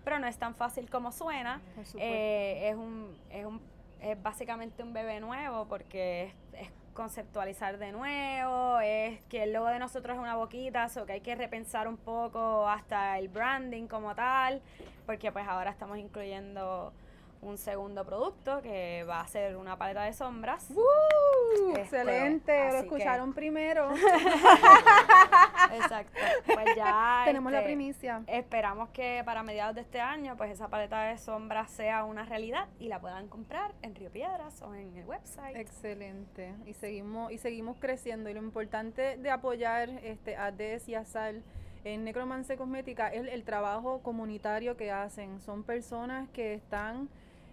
pero 0.05 0.21
no 0.21 0.29
es 0.29 0.38
tan 0.38 0.55
fácil 0.55 0.88
como 0.88 1.11
suena. 1.11 1.61
Eh, 1.97 2.69
es, 2.69 2.77
un, 2.77 3.12
es, 3.33 3.45
un, 3.45 3.61
es 4.00 4.23
básicamente 4.23 4.85
un 4.85 4.93
bebé 4.93 5.19
nuevo 5.19 5.67
porque 5.67 6.33
es, 6.53 6.69
conceptualizar 6.95 7.79
de 7.79 7.91
nuevo, 7.91 8.79
es 8.81 9.21
que 9.23 9.43
el 9.43 9.53
logo 9.53 9.67
de 9.67 9.81
nosotros 9.81 10.17
es 10.17 10.23
una 10.23 10.37
boquita, 10.37 10.88
o 11.00 11.07
que 11.07 11.15
hay 11.15 11.21
que 11.21 11.35
repensar 11.35 11.87
un 11.87 11.97
poco 11.97 12.69
hasta 12.69 13.19
el 13.19 13.29
branding 13.29 13.87
como 13.88 14.15
tal, 14.15 14.62
porque 15.07 15.33
pues 15.33 15.47
ahora 15.47 15.71
estamos 15.71 15.99
incluyendo 15.99 16.93
un 17.40 17.59
segundo 17.59 18.04
producto 18.04 18.61
que 18.62 19.04
va 19.09 19.21
a 19.21 19.26
ser 19.28 19.57
una 19.57 19.76
paleta 19.76 20.02
de 20.02 20.12
sombras. 20.12 20.71
Este, 20.71 21.80
excelente, 21.80 22.73
lo 22.73 22.78
escucharon 22.78 23.33
primero. 23.33 23.90
Exacto. 25.73 26.18
Pues 26.47 26.66
ya 26.76 27.23
tenemos 27.25 27.52
la 27.52 27.59
este, 27.59 27.68
primicia. 27.68 28.23
Esperamos 28.26 28.88
que 28.90 29.23
para 29.25 29.42
mediados 29.42 29.75
de 29.75 29.83
este 29.83 30.00
año, 30.00 30.37
pues 30.37 30.50
esa 30.50 30.68
paleta 30.68 31.02
de 31.04 31.18
sombras 31.18 31.71
sea 31.71 32.04
una 32.04 32.25
realidad 32.25 32.68
y 32.78 32.88
la 32.88 33.00
puedan 33.00 33.28
comprar 33.28 33.75
en 33.83 33.95
Río 33.95 34.11
Piedras 34.11 34.62
o 34.62 34.75
en 34.75 34.97
el 34.97 35.04
website. 35.07 35.57
Excelente. 35.57 36.54
Y 36.66 36.75
seguimos 36.75 37.33
y 37.33 37.38
seguimos 37.38 37.76
creciendo 37.78 38.30
y 38.30 38.35
lo 38.35 38.42
importante 38.42 39.16
de 39.16 39.30
apoyar 39.30 39.88
este 40.02 40.37
a 40.37 40.50
Des 40.50 40.88
y 40.88 40.95
a 40.95 41.04
Sal 41.04 41.42
en 41.85 42.04
Necromance 42.04 42.57
Cosmética 42.57 43.09
es 43.09 43.26
el 43.28 43.45
trabajo 43.45 44.00
comunitario 44.02 44.76
que 44.76 44.90
hacen. 44.90 45.40
Son 45.40 45.62
personas 45.62 46.28
que 46.30 46.54
están 46.54 47.09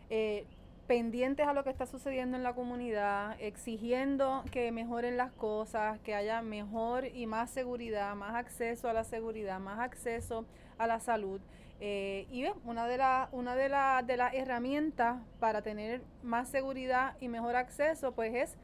eh, 0.09 0.45
pendientes 0.87 1.47
a 1.47 1.53
lo 1.53 1.63
que 1.63 1.69
está 1.69 1.85
sucediendo 1.85 2.37
en 2.37 2.43
la 2.43 2.53
comunidad, 2.53 3.35
exigiendo 3.39 4.43
que 4.51 4.71
mejoren 4.71 5.17
las 5.17 5.31
cosas, 5.31 5.99
que 5.99 6.13
haya 6.13 6.41
mejor 6.41 7.05
y 7.05 7.25
más 7.25 7.49
seguridad, 7.49 8.15
más 8.15 8.35
acceso 8.35 8.87
a 8.87 8.93
la 8.93 9.03
seguridad, 9.03 9.59
más 9.59 9.79
acceso 9.79 10.45
a 10.77 10.87
la 10.87 10.99
salud. 10.99 11.41
Eh, 11.81 12.27
y 12.31 12.45
una 12.63 12.87
de 12.87 12.97
las 12.97 13.27
una 13.33 13.55
de, 13.55 13.63
de 14.05 14.17
las 14.17 14.33
herramientas 14.33 15.17
para 15.39 15.61
tener 15.61 16.01
más 16.23 16.47
seguridad 16.47 17.17
y 17.19 17.27
mejor 17.27 17.55
acceso, 17.55 18.13
pues 18.13 18.33
es 18.33 18.57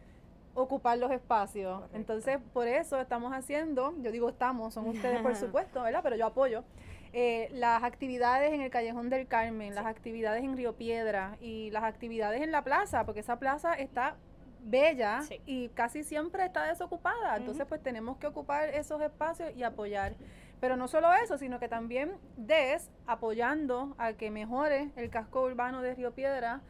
ocupar 0.53 0.98
los 0.98 1.12
espacios. 1.12 1.81
Entonces, 1.93 2.39
por 2.53 2.67
eso 2.67 3.00
estamos 3.00 3.33
haciendo, 3.33 3.93
yo 4.01 4.12
digo 4.12 4.29
estamos, 4.29 4.74
son 4.74 4.88
ustedes 4.88 5.21
por 5.21 5.36
supuesto, 5.38 5.81
¿verdad? 5.81 6.01
Pero 6.03 6.15
yo 6.15 6.27
apoyo 6.27 6.63
eh, 7.13 7.49
las 7.53 7.83
actividades 7.83 8.53
en 8.53 8.61
el 8.61 8.69
Callejón 8.69 9.09
del 9.09 9.27
Carmen, 9.27 9.75
las 9.75 9.85
actividades 9.85 10.43
en 10.43 10.55
Río 10.55 10.73
Piedra 10.73 11.37
y 11.41 11.69
las 11.71 11.83
actividades 11.83 12.41
en 12.41 12.51
la 12.51 12.63
plaza, 12.63 13.05
porque 13.05 13.19
esa 13.19 13.37
plaza 13.37 13.73
está 13.73 14.15
bella 14.63 15.21
y 15.45 15.69
casi 15.69 16.03
siempre 16.03 16.45
está 16.45 16.65
desocupada. 16.67 17.35
Entonces, 17.37 17.65
pues 17.67 17.81
tenemos 17.81 18.17
que 18.17 18.27
ocupar 18.27 18.69
esos 18.69 19.01
espacios 19.01 19.51
y 19.55 19.63
apoyar. 19.63 20.13
Pero 20.59 20.77
no 20.77 20.87
solo 20.87 21.11
eso, 21.13 21.37
sino 21.37 21.59
que 21.59 21.67
también 21.67 22.13
DES 22.37 22.89
apoyando 23.07 23.95
a 23.97 24.13
que 24.13 24.29
mejore 24.29 24.91
el 24.95 25.09
casco 25.09 25.41
urbano 25.41 25.81
de 25.81 25.95
Río 25.95 26.13
Piedra 26.13 26.61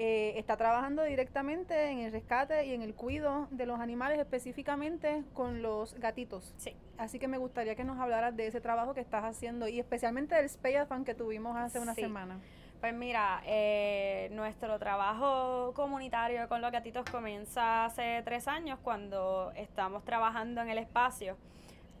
eh, 0.00 0.38
está 0.38 0.56
trabajando 0.56 1.02
directamente 1.02 1.90
en 1.90 1.98
el 1.98 2.12
rescate 2.12 2.64
y 2.66 2.72
en 2.72 2.82
el 2.82 2.94
cuidado 2.94 3.48
de 3.50 3.66
los 3.66 3.80
animales, 3.80 4.20
específicamente 4.20 5.24
con 5.34 5.60
los 5.60 5.94
gatitos. 5.94 6.54
Sí. 6.56 6.76
Así 6.98 7.18
que 7.18 7.26
me 7.26 7.36
gustaría 7.36 7.74
que 7.74 7.82
nos 7.82 7.98
hablaras 7.98 8.36
de 8.36 8.46
ese 8.46 8.60
trabajo 8.60 8.94
que 8.94 9.00
estás 9.00 9.24
haciendo 9.24 9.66
y 9.66 9.80
especialmente 9.80 10.36
del 10.36 10.48
Fan 10.86 11.04
que 11.04 11.14
tuvimos 11.14 11.56
hace 11.56 11.80
una 11.80 11.94
semana. 11.94 12.38
Pues 12.80 12.94
mira, 12.94 13.42
eh, 13.44 14.28
nuestro 14.34 14.78
trabajo 14.78 15.72
comunitario 15.74 16.48
con 16.48 16.60
los 16.60 16.70
gatitos 16.70 17.04
comienza 17.10 17.86
hace 17.86 18.22
tres 18.24 18.46
años 18.46 18.78
cuando 18.80 19.50
estamos 19.56 20.04
trabajando 20.04 20.60
en 20.60 20.68
el 20.68 20.78
espacio 20.78 21.36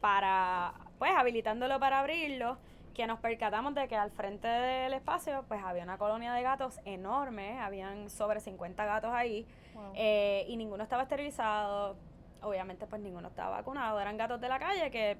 para, 0.00 0.72
pues, 1.00 1.10
habilitándolo 1.16 1.80
para 1.80 1.98
abrirlo 1.98 2.58
que 2.98 3.06
nos 3.06 3.20
percatamos 3.20 3.76
de 3.76 3.86
que 3.86 3.94
al 3.94 4.10
frente 4.10 4.48
del 4.48 4.92
espacio 4.92 5.44
pues 5.46 5.62
había 5.62 5.84
una 5.84 5.98
colonia 5.98 6.32
de 6.32 6.42
gatos 6.42 6.80
enorme, 6.84 7.60
habían 7.60 8.10
sobre 8.10 8.40
50 8.40 8.84
gatos 8.84 9.12
ahí 9.14 9.46
eh, 9.94 10.44
y 10.48 10.56
ninguno 10.56 10.82
estaba 10.82 11.04
esterilizado, 11.04 11.94
obviamente 12.42 12.88
pues 12.88 13.00
ninguno 13.00 13.28
estaba 13.28 13.50
vacunado, 13.50 14.00
eran 14.00 14.16
gatos 14.16 14.40
de 14.40 14.48
la 14.48 14.58
calle 14.58 14.90
que 14.90 15.16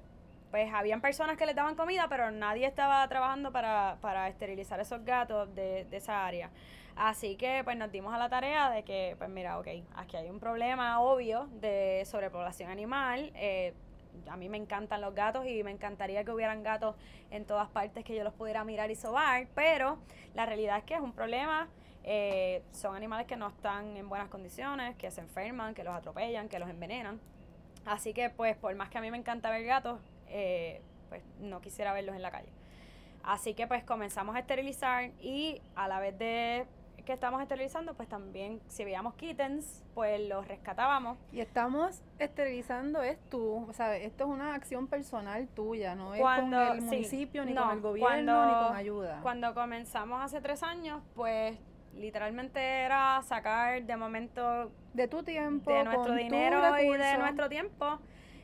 pues 0.51 0.69
habían 0.73 0.99
personas 0.99 1.37
que 1.37 1.45
les 1.45 1.55
daban 1.55 1.75
comida, 1.75 2.07
pero 2.09 2.31
nadie 2.31 2.65
estaba 2.67 3.07
trabajando 3.07 3.53
para, 3.53 3.95
para 4.01 4.27
esterilizar 4.27 4.81
esos 4.81 5.05
gatos 5.05 5.55
de, 5.55 5.85
de 5.85 5.97
esa 5.97 6.25
área. 6.25 6.49
Así 6.97 7.37
que 7.37 7.61
pues 7.63 7.77
nos 7.77 7.93
dimos 7.93 8.13
a 8.13 8.17
la 8.17 8.27
tarea 8.27 8.69
de 8.71 8.83
que, 8.83 9.15
pues 9.17 9.29
mira, 9.29 9.57
ok, 9.57 9.67
aquí 9.95 10.17
hay 10.17 10.29
un 10.29 10.41
problema 10.41 10.99
obvio 10.99 11.47
de 11.61 12.03
sobrepoblación 12.05 12.69
animal. 12.69 13.31
Eh, 13.35 13.73
a 14.29 14.37
mí 14.37 14.49
me 14.49 14.57
encantan 14.57 15.01
los 15.01 15.13
gatos 15.15 15.45
y 15.47 15.63
me 15.63 15.71
encantaría 15.71 16.23
que 16.23 16.31
hubieran 16.31 16.63
gatos 16.63 16.95
en 17.31 17.45
todas 17.45 17.69
partes 17.69 18.03
que 18.03 18.15
yo 18.15 18.23
los 18.23 18.33
pudiera 18.33 18.63
mirar 18.63 18.91
y 18.91 18.95
sobar, 18.95 19.47
pero 19.55 19.97
la 20.33 20.45
realidad 20.45 20.77
es 20.77 20.83
que 20.83 20.93
es 20.95 21.01
un 21.01 21.13
problema. 21.13 21.67
Eh, 22.03 22.63
son 22.71 22.95
animales 22.95 23.27
que 23.27 23.35
no 23.35 23.47
están 23.47 23.97
en 23.97 24.07
buenas 24.09 24.29
condiciones, 24.29 24.95
que 24.95 25.11
se 25.11 25.21
enferman, 25.21 25.73
que 25.73 25.83
los 25.83 25.93
atropellan, 25.93 26.49
que 26.49 26.59
los 26.59 26.69
envenenan. 26.69 27.19
Así 27.85 28.13
que, 28.13 28.29
pues, 28.29 28.55
por 28.55 28.73
más 28.75 28.89
que 28.89 28.97
a 28.97 29.01
mí 29.01 29.11
me 29.11 29.17
encanta 29.17 29.49
ver 29.51 29.65
gatos, 29.65 29.99
eh, 30.27 30.81
pues 31.09 31.23
no 31.39 31.61
quisiera 31.61 31.93
verlos 31.93 32.15
en 32.15 32.21
la 32.21 32.31
calle. 32.31 32.49
Así 33.23 33.53
que, 33.53 33.67
pues, 33.67 33.83
comenzamos 33.83 34.35
a 34.35 34.39
esterilizar 34.39 35.11
y 35.19 35.61
a 35.75 35.87
la 35.87 35.99
vez 35.99 36.17
de 36.17 36.65
que 37.05 37.13
estamos 37.13 37.41
esterilizando, 37.41 37.93
pues 37.93 38.07
también 38.09 38.61
si 38.67 38.83
veíamos 38.83 39.13
kittens, 39.15 39.83
pues 39.93 40.27
los 40.27 40.47
rescatábamos. 40.47 41.17
Y 41.31 41.39
estamos 41.39 42.01
esterilizando 42.17 43.01
es 43.01 43.17
tú, 43.29 43.65
o 43.69 43.73
sea, 43.73 43.95
esto 43.97 44.25
es 44.25 44.29
una 44.29 44.55
acción 44.55 44.87
personal 44.87 45.47
tuya, 45.49 45.95
no 45.95 46.13
es 46.13 46.21
con 46.21 46.53
el 46.53 46.81
municipio, 46.81 47.45
ni 47.45 47.55
con 47.55 47.71
el 47.71 47.81
gobierno, 47.81 48.45
ni 48.45 48.67
con 48.67 48.75
ayuda. 48.75 49.19
Cuando 49.21 49.53
comenzamos 49.53 50.21
hace 50.21 50.41
tres 50.41 50.63
años, 50.63 51.01
pues 51.15 51.57
literalmente 51.95 52.59
era 52.59 53.21
sacar 53.23 53.83
de 53.83 53.97
momento 53.97 54.71
de 54.93 55.07
tu 55.07 55.23
tiempo, 55.23 55.71
de 55.71 55.83
nuestro 55.83 56.15
dinero 56.15 56.61
y 56.79 56.97
de 56.97 57.17
nuestro 57.17 57.49
tiempo. 57.49 57.99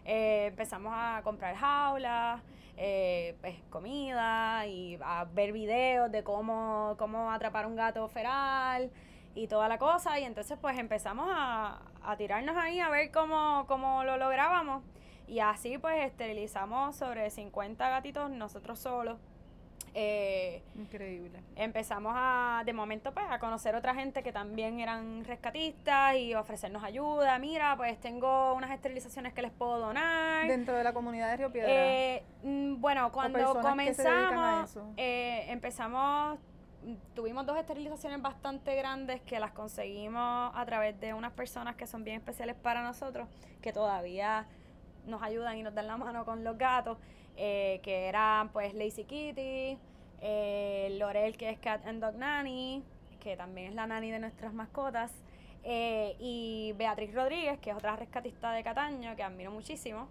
Eh, 0.06 0.48
empezamos 0.48 0.94
a 0.96 1.22
comprar 1.24 1.56
jaulas, 1.56 2.42
eh, 2.78 3.36
pues, 3.42 3.56
comida 3.70 4.66
y 4.68 5.00
a 5.04 5.26
ver 5.26 5.52
videos 5.52 6.12
de 6.12 6.24
cómo, 6.24 6.96
cómo 6.98 7.32
atrapar 7.32 7.66
un 7.66 7.76
gato 7.76 8.08
feral 8.08 8.92
y 9.34 9.48
toda 9.48 9.68
la 9.68 9.78
cosa. 9.78 10.20
Y 10.20 10.24
entonces 10.24 10.58
pues 10.62 10.78
empezamos 10.78 11.28
a, 11.30 11.82
a 12.04 12.18
tirarnos 12.18 12.56
ahí 12.58 12.80
a 12.80 12.90
ver 12.90 13.12
cómo, 13.12 13.66
cómo 13.68 14.04
lo 14.04 14.18
lográbamos. 14.18 14.84
Y 15.28 15.40
así 15.40 15.78
pues 15.78 16.06
esterilizamos 16.06 16.96
sobre 16.96 17.30
50 17.30 17.90
gatitos 17.90 18.30
nosotros 18.30 18.80
solos. 18.80 19.18
Eh, 19.98 20.62
Increíble. 20.76 21.40
Empezamos 21.56 22.12
a, 22.16 22.64
de 22.66 22.74
momento, 22.74 23.14
pues, 23.14 23.26
a 23.30 23.40
conocer 23.40 23.76
otra 23.76 23.96
gente 23.96 24.24
que 24.24 24.34
también 24.34 24.82
eran 24.82 25.24
rescatistas 25.24 26.18
y 26.18 26.36
ofrecernos 26.36 26.84
ayuda. 26.84 27.40
Mira, 27.40 27.78
pues 27.78 27.98
tengo 28.02 28.54
unas 28.56 28.72
esterilizaciones 28.72 29.34
que 29.34 29.42
les 29.42 29.52
puedo 29.52 29.80
donar. 29.80 30.48
Dentro 30.48 30.76
de 30.76 30.84
la 30.84 30.94
comunidad 30.94 31.30
de 31.30 31.38
Río 31.38 31.52
Piedra. 31.52 31.72
Eh, 31.72 32.24
mm, 32.44 32.82
bueno, 32.82 33.10
cuando 33.14 33.62
comenzamos, 33.62 34.78
eh, 34.98 35.46
empezamos 35.48 36.40
tuvimos 37.16 37.46
dos 37.46 37.58
esterilizaciones 37.58 38.22
bastante 38.22 38.76
grandes 38.76 39.22
que 39.22 39.40
las 39.40 39.52
conseguimos 39.52 40.52
a 40.54 40.66
través 40.66 41.00
de 41.00 41.16
unas 41.16 41.32
personas 41.32 41.76
que 41.76 41.88
son 41.88 42.04
bien 42.04 42.18
especiales 42.18 42.56
para 42.56 42.84
nosotros, 42.84 43.28
que 43.62 43.74
todavía 43.74 44.46
nos 45.08 45.22
ayudan 45.24 45.58
y 45.58 45.64
nos 45.64 45.74
dan 45.74 45.88
la 45.88 45.98
mano 45.98 46.26
con 46.26 46.44
los 46.44 46.58
gatos, 46.58 46.98
eh, 47.38 47.80
que 47.84 48.08
eran 48.08 48.50
pues 48.50 48.74
Lazy 48.74 49.04
Kitty, 49.04 49.78
eh, 50.22 50.96
Lorel 51.00 51.38
que 51.38 51.50
es 51.50 51.60
Cat 51.60 51.86
and 51.86 52.02
Dog 52.02 52.16
Nanny, 52.16 52.84
que 53.20 53.36
también 53.36 53.70
es 53.70 53.76
la 53.76 53.88
nanny 53.88 54.12
de 54.12 54.20
nuestras 54.20 54.54
mascotas, 54.54 55.12
eh, 55.64 56.16
y 56.20 56.74
Beatriz 56.78 57.14
Rodríguez, 57.14 57.60
que 57.60 57.72
es 57.72 57.76
otra 57.76 57.96
rescatista 57.96 58.52
de 58.52 58.64
Cataño, 58.64 59.16
que 59.16 59.24
admiro 59.24 59.52
muchísimo. 59.52 60.08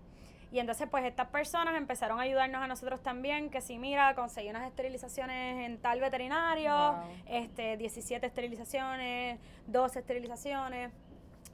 Y 0.51 0.61
entonces, 0.61 0.87
pues 0.89 1.05
estas 1.05 1.29
personas 1.29 1.75
empezaron 1.77 2.21
a 2.21 2.23
ayudarnos 2.23 2.63
a 2.63 2.69
nosotros 2.69 3.03
también, 3.03 3.51
que 3.51 3.61
si 3.61 3.77
mira, 3.77 4.15
conseguí 4.15 4.51
unas 4.51 4.67
esterilizaciones 4.69 5.67
en 5.67 5.79
tal 5.79 6.01
veterinario, 6.01 6.97
este 7.27 7.77
17 7.77 8.25
esterilizaciones, 8.25 9.41
12 9.67 9.99
esterilizaciones. 9.99 10.93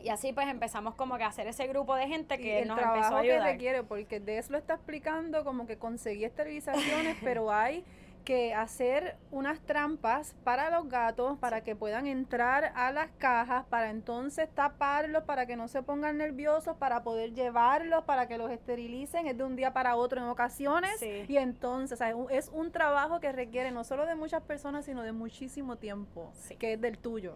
Y 0.03 0.09
así 0.09 0.33
pues 0.33 0.49
empezamos 0.49 0.95
como 0.95 1.17
que 1.17 1.25
a 1.25 1.29
hacer 1.29 1.47
ese 1.47 1.67
grupo 1.67 1.95
de 1.95 2.09
gente 2.09 2.39
que 2.39 2.65
nos 2.65 2.79
empezó 2.79 3.17
a 3.17 3.19
ayudar. 3.21 3.45
que 3.45 3.53
requiere, 3.53 3.83
porque 3.83 4.21
de 4.21 4.39
eso 4.39 4.53
lo 4.53 4.59
está 4.59 4.75
explicando 4.75 5.45
como 5.45 5.67
que 5.67 5.77
conseguí 5.77 6.25
esterilizaciones, 6.25 7.17
pero 7.23 7.53
hay 7.53 7.85
que 8.25 8.55
hacer 8.55 9.17
unas 9.31 9.61
trampas 9.61 10.35
para 10.45 10.71
los 10.71 10.89
gatos 10.89 11.39
para 11.39 11.63
que 11.63 11.75
puedan 11.75 12.07
entrar 12.07 12.73
a 12.75 12.93
las 12.93 13.11
cajas, 13.19 13.65
para 13.67 13.91
entonces 13.91 14.49
taparlos, 14.55 15.25
para 15.25 15.47
que 15.47 15.57
no 15.57 15.69
se 15.69 15.83
pongan 15.83 16.19
nerviosos, 16.19 16.77
para 16.77 17.03
poder 17.03 17.33
llevarlos, 17.33 18.05
para 18.05 18.29
que 18.29 18.39
los 18.39 18.51
esterilicen, 18.51 19.27
es 19.27 19.37
de 19.37 19.45
un 19.45 19.57
día 19.57 19.73
para 19.73 19.97
otro 19.97 20.21
en 20.21 20.29
ocasiones. 20.29 21.03
Y 21.03 21.37
entonces 21.37 21.99
es 22.31 22.49
un 22.53 22.71
trabajo 22.71 23.21
que 23.21 23.33
requiere 23.33 23.71
no 23.71 23.85
solo 23.85 24.07
de 24.07 24.15
muchas 24.15 24.43
personas, 24.43 24.85
sino 24.85 25.03
de 25.03 25.13
muchísimo 25.13 25.77
tiempo, 25.77 26.33
que 26.59 26.75
es 26.75 26.81
del 26.81 26.99
tuyo. 26.99 27.35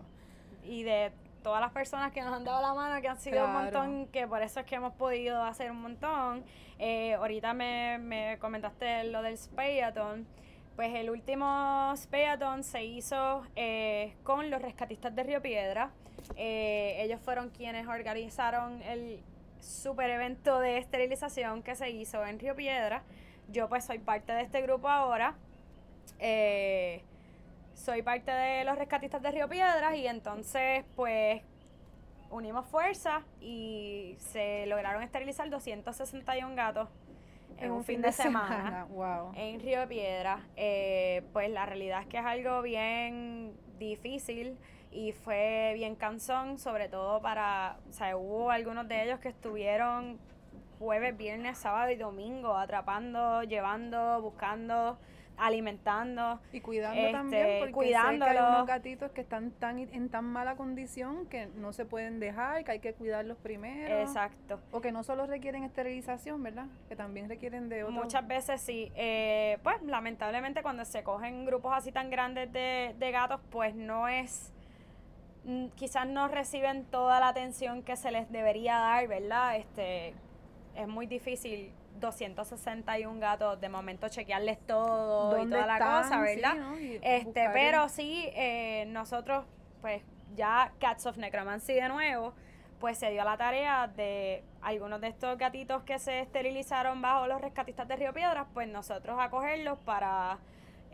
Y 0.63 0.83
de 0.83 1.13
todas 1.45 1.61
las 1.61 1.71
personas 1.71 2.11
que 2.11 2.23
nos 2.23 2.35
han 2.35 2.43
dado 2.43 2.61
la 2.61 2.75
mano, 2.75 3.01
que 3.01 3.07
han 3.07 3.19
sido 3.19 3.45
un 3.45 3.53
montón, 3.53 4.07
que 4.07 4.27
por 4.27 4.43
eso 4.43 4.59
es 4.59 4.67
que 4.67 4.75
hemos 4.75 4.95
podido 4.95 5.41
hacer 5.45 5.71
un 5.71 5.83
montón. 5.83 6.43
Eh, 6.81 7.15
ahorita 7.15 7.53
me, 7.55 7.99
me 7.99 8.39
comentaste 8.41 9.05
lo 9.05 9.23
del 9.23 9.39
Spayathon. 9.39 10.27
Pues 10.75 10.93
el 10.97 11.09
último 11.09 11.93
Speaton 11.97 12.65
se 12.65 12.83
hizo 12.83 13.47
eh, 13.55 14.17
con 14.25 14.51
los 14.51 14.61
rescatistas 14.61 15.15
de 15.15 15.23
Río 15.23 15.41
Piedra. 15.41 15.91
Eh, 16.35 16.97
ellos 16.99 17.21
fueron 17.21 17.51
quienes 17.51 17.87
organizaron 17.87 18.83
el 18.83 19.23
super 19.61 20.11
evento 20.11 20.59
de 20.59 20.79
esterilización 20.79 21.63
que 21.63 21.77
se 21.77 21.91
hizo 21.91 22.27
en 22.27 22.41
Río 22.41 22.57
Piedra. 22.57 23.05
Yo 23.49 23.69
pues 23.69 23.85
soy 23.85 24.01
parte 24.01 24.33
de 24.33 24.43
este 24.43 24.63
grupo 24.63 24.89
ahora. 24.89 25.37
Eh, 26.19 27.05
soy 27.75 28.03
parte 28.03 28.31
de 28.31 28.65
los 28.65 28.79
rescatistas 28.79 29.23
de 29.23 29.31
Río 29.31 29.49
Piedra 29.49 29.95
y 29.97 30.07
entonces 30.07 30.85
pues 30.97 31.43
unimos 32.31 32.67
fuerzas 32.67 33.23
y 33.41 34.17
se 34.19 34.67
lograron 34.67 35.03
esterilizar 35.03 35.49
261 35.51 36.55
gatos 36.55 36.89
en 37.59 37.71
un 37.71 37.85
fin 37.85 38.03
de, 38.03 38.11
semana, 38.11 38.87
en 39.37 39.61
Río 39.61 39.87
Piedra. 39.89 40.41
Eh, 40.57 41.23
pues 41.33 41.51
la 41.51 41.67
realidad 41.67 42.03
es 42.03 42.09
que 42.09 42.19
es 42.19 42.25
algo 42.25 42.63
bien 42.63 43.53
difícil 43.79 44.59
y 44.91 45.13
fue 45.13 45.73
bien 45.75 45.95
cansón, 45.95 46.59
sobre 46.59 46.89
todo 46.89 47.21
para, 47.21 47.79
o 47.89 47.93
sea, 47.93 48.17
hubo 48.17 48.51
algunos 48.51 48.89
de 48.89 49.05
ellos 49.05 49.21
que 49.21 49.29
estuvieron 49.29 50.19
jueves, 50.79 51.17
viernes, 51.17 51.59
sábado 51.59 51.91
y 51.91 51.97
domingo 51.97 52.57
atrapando, 52.57 53.43
llevando, 53.43 54.21
buscando 54.21 54.99
alimentando 55.37 56.41
y 56.53 56.61
cuidando 56.61 57.11
también 57.11 57.47
este, 57.47 57.73
porque 57.73 57.97
hay 57.97 58.19
unos 58.19 58.67
gatitos 58.67 59.11
que 59.13 59.21
están 59.21 59.51
tan 59.53 59.79
en 59.79 60.09
tan 60.09 60.25
mala 60.25 60.57
condición 60.57 61.27
que 61.27 61.47
no 61.47 61.73
se 61.73 61.85
pueden 61.85 62.21
dejar 62.21 62.65
que 62.65 62.73
hay 62.73 62.81
que 62.81 62.95
cuidarlos 62.95 63.37
primero. 63.39 64.01
Exacto. 64.01 64.61
O 64.71 64.81
que 64.81 64.93
no 64.93 65.03
solo 65.03 65.27
requieren 65.27 65.65
esterilización 65.65 66.43
verdad 66.43 66.67
que 66.89 66.97
también 66.97 67.29
requieren 67.29 67.69
de 67.69 67.85
otro 67.85 67.95
muchas 67.95 68.27
veces 68.27 68.61
sí. 68.61 68.93
Eh, 68.95 69.59
pues 69.63 69.83
lamentablemente 69.83 70.63
cuando 70.63 70.85
se 70.85 71.03
cogen 71.03 71.45
grupos 71.45 71.73
así 71.75 71.93
tan 71.93 72.11
grandes 72.11 72.53
de, 72.53 72.95
de 72.99 73.11
gatos 73.11 73.41
pues 73.51 73.75
no 73.75 74.09
es 74.09 74.53
mm, 75.45 75.69
quizás 75.75 76.07
no 76.07 76.29
reciben 76.29 76.85
toda 76.85 77.21
la 77.21 77.29
atención 77.29 77.83
que 77.83 77.97
se 77.97 78.11
les 78.11 78.31
debería 78.31 78.77
dar 78.77 79.09
verdad 79.09 79.57
este 79.57 80.15
es 80.75 80.89
muy 80.89 81.07
difícil 81.07 81.73
261 82.01 83.21
gatos, 83.21 83.61
de 83.61 83.69
momento 83.69 84.09
chequearles 84.09 84.59
todo 84.67 85.43
y 85.43 85.49
toda 85.49 85.67
la 85.67 85.79
cosa, 85.79 86.21
¿verdad? 86.21 86.57
este, 87.03 87.51
pero 87.53 87.89
sí, 87.89 88.29
eh, 88.35 88.87
nosotros, 88.89 89.45
pues 89.81 90.03
ya 90.35 90.73
Cats 90.79 91.07
of 91.07 91.17
Necromancy 91.17 91.75
de 91.75 91.89
nuevo, 91.89 92.35
pues 92.81 92.99
se 92.99 93.11
dio 93.11 93.25
la 93.25 93.37
tarea 93.37 93.87
de 93.87 94.45
algunos 94.61 95.01
de 95.01 95.09
estos 95.09 95.39
gatitos 95.39 95.83
que 95.85 95.99
se 95.99 96.21
esterilizaron 96.21 97.01
bajo 97.01 97.27
los 97.27 97.41
rescatistas 97.41 97.89
de 97.89 97.97
Río 97.97 98.13
Piedras, 98.13 98.47
pues 98.53 98.69
nosotros 98.69 99.17
acogerlos 99.21 99.79
para 99.79 100.39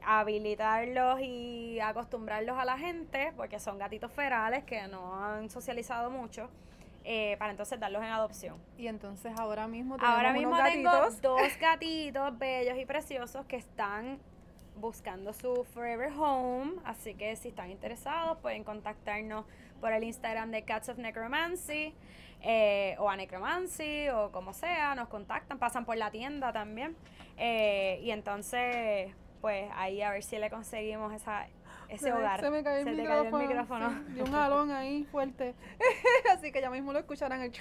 habilitarlos 0.05 1.21
y 1.21 1.81
acostumbrarlos 1.81 2.59
a 2.59 2.65
la 2.65 2.79
gente, 2.79 3.33
porque 3.37 3.59
son 3.59 3.79
gatitos 3.79 4.13
ferales 4.13 4.65
que 4.65 4.87
no 4.89 5.23
han 5.23 5.51
socializado 5.51 6.11
mucho 6.11 6.49
eh, 7.05 7.37
para 7.39 7.51
entonces 7.53 7.81
darlos 7.81 8.03
en 8.03 8.09
adopción. 8.09 8.59
Y 8.77 8.87
entonces 8.87 9.33
ahora 9.39 9.67
mismo 9.67 9.97
tenemos 9.97 10.17
Ahora 10.17 10.33
mismo 10.33 10.57
tengo 10.63 10.91
dos 11.23 11.57
gatitos 11.61 12.39
bellos 12.39 12.79
y 12.79 12.85
preciosos 12.85 13.47
que 13.47 13.57
están 13.57 14.19
buscando 14.77 15.33
su 15.33 15.65
Forever 15.75 16.11
Home, 16.19 16.81
así 16.85 17.15
que 17.15 17.37
si 17.37 17.49
están 17.49 17.71
interesados 17.71 18.39
pueden 18.39 18.65
contactarnos 18.65 19.45
por 19.81 19.93
el 19.93 20.05
Instagram 20.05 20.51
de 20.51 20.65
Cats 20.65 20.89
of 20.89 20.99
Necromancy 20.99 21.95
eh, 22.43 22.97
o 22.99 23.09
a 23.09 23.17
Necromancy 23.17 24.09
o 24.09 24.33
como 24.33 24.55
sea, 24.55 24.95
nos 24.95 25.09
contactan, 25.09 25.59
pasan 25.59 25.85
por 25.85 25.97
la 25.97 26.11
tienda 26.11 26.53
también. 26.53 26.97
Eh, 27.37 28.01
y 28.03 28.11
entonces 28.11 29.13
pues 29.41 29.71
ahí 29.75 30.03
a 30.03 30.11
ver 30.11 30.23
si 30.23 30.39
le 30.39 30.51
conseguimos 30.51 31.13
esa 31.15 31.47
ese 31.91 32.13
hogar. 32.13 32.41
Se 32.41 32.51
me 32.51 32.63
cayó 32.63 32.89
el, 32.89 32.97
micrófono, 32.97 34.05
de 34.15 34.23
un 34.23 34.33
jalón 34.33 34.71
ahí 34.71 35.05
fuerte. 35.05 35.55
Así 36.33 36.53
que 36.53 36.61
ya 36.61 36.71
mismo 36.71 36.93
lo 36.93 36.99
escucharán. 36.99 37.43
El 37.43 37.53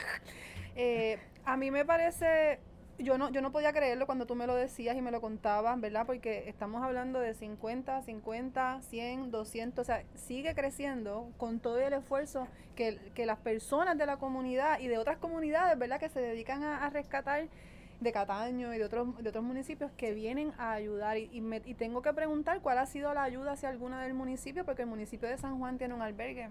eh, 0.75 1.19
a 1.45 1.57
mí 1.57 1.71
me 1.71 1.85
parece 1.85 2.59
yo 2.99 3.17
no, 3.17 3.29
yo 3.31 3.41
no 3.41 3.51
podía 3.51 3.71
creerlo 3.71 4.05
cuando 4.05 4.25
tú 4.25 4.35
me 4.35 4.45
lo 4.45 4.55
decías 4.55 4.95
y 4.95 5.01
me 5.01 5.11
lo 5.11 5.21
contabas, 5.21 5.79
¿verdad? 5.79 6.05
Porque 6.05 6.49
estamos 6.49 6.83
hablando 6.83 7.19
de 7.19 7.33
50, 7.33 8.01
50, 8.01 8.81
100, 8.81 9.31
200, 9.31 9.81
o 9.81 9.85
sea, 9.85 10.03
sigue 10.15 10.53
creciendo 10.53 11.31
con 11.37 11.59
todo 11.59 11.79
el 11.79 11.93
esfuerzo 11.93 12.47
que, 12.75 12.99
que 13.15 13.25
las 13.25 13.39
personas 13.39 13.97
de 13.97 14.05
la 14.05 14.17
comunidad 14.17 14.79
y 14.79 14.87
de 14.87 14.97
otras 14.97 15.17
comunidades, 15.17 15.77
¿verdad? 15.77 15.99
Que 15.99 16.09
se 16.09 16.19
dedican 16.19 16.63
a, 16.63 16.85
a 16.85 16.89
rescatar 16.89 17.47
de 17.99 18.11
Cataño 18.11 18.73
y 18.73 18.77
de 18.77 18.85
otros, 18.85 19.21
de 19.21 19.29
otros 19.29 19.43
municipios 19.43 19.91
que 19.97 20.13
vienen 20.13 20.53
a 20.57 20.73
ayudar. 20.73 21.17
Y, 21.17 21.29
y, 21.31 21.41
me, 21.41 21.61
y 21.65 21.73
tengo 21.73 22.01
que 22.01 22.13
preguntar 22.13 22.61
cuál 22.61 22.77
ha 22.77 22.85
sido 22.85 23.13
la 23.13 23.23
ayuda 23.23 23.53
hacia 23.53 23.69
alguna 23.69 24.01
del 24.03 24.13
municipio, 24.13 24.65
porque 24.65 24.83
el 24.83 24.87
municipio 24.87 25.27
de 25.27 25.37
San 25.37 25.59
Juan 25.59 25.77
tiene 25.77 25.93
un 25.93 26.01
albergue. 26.01 26.49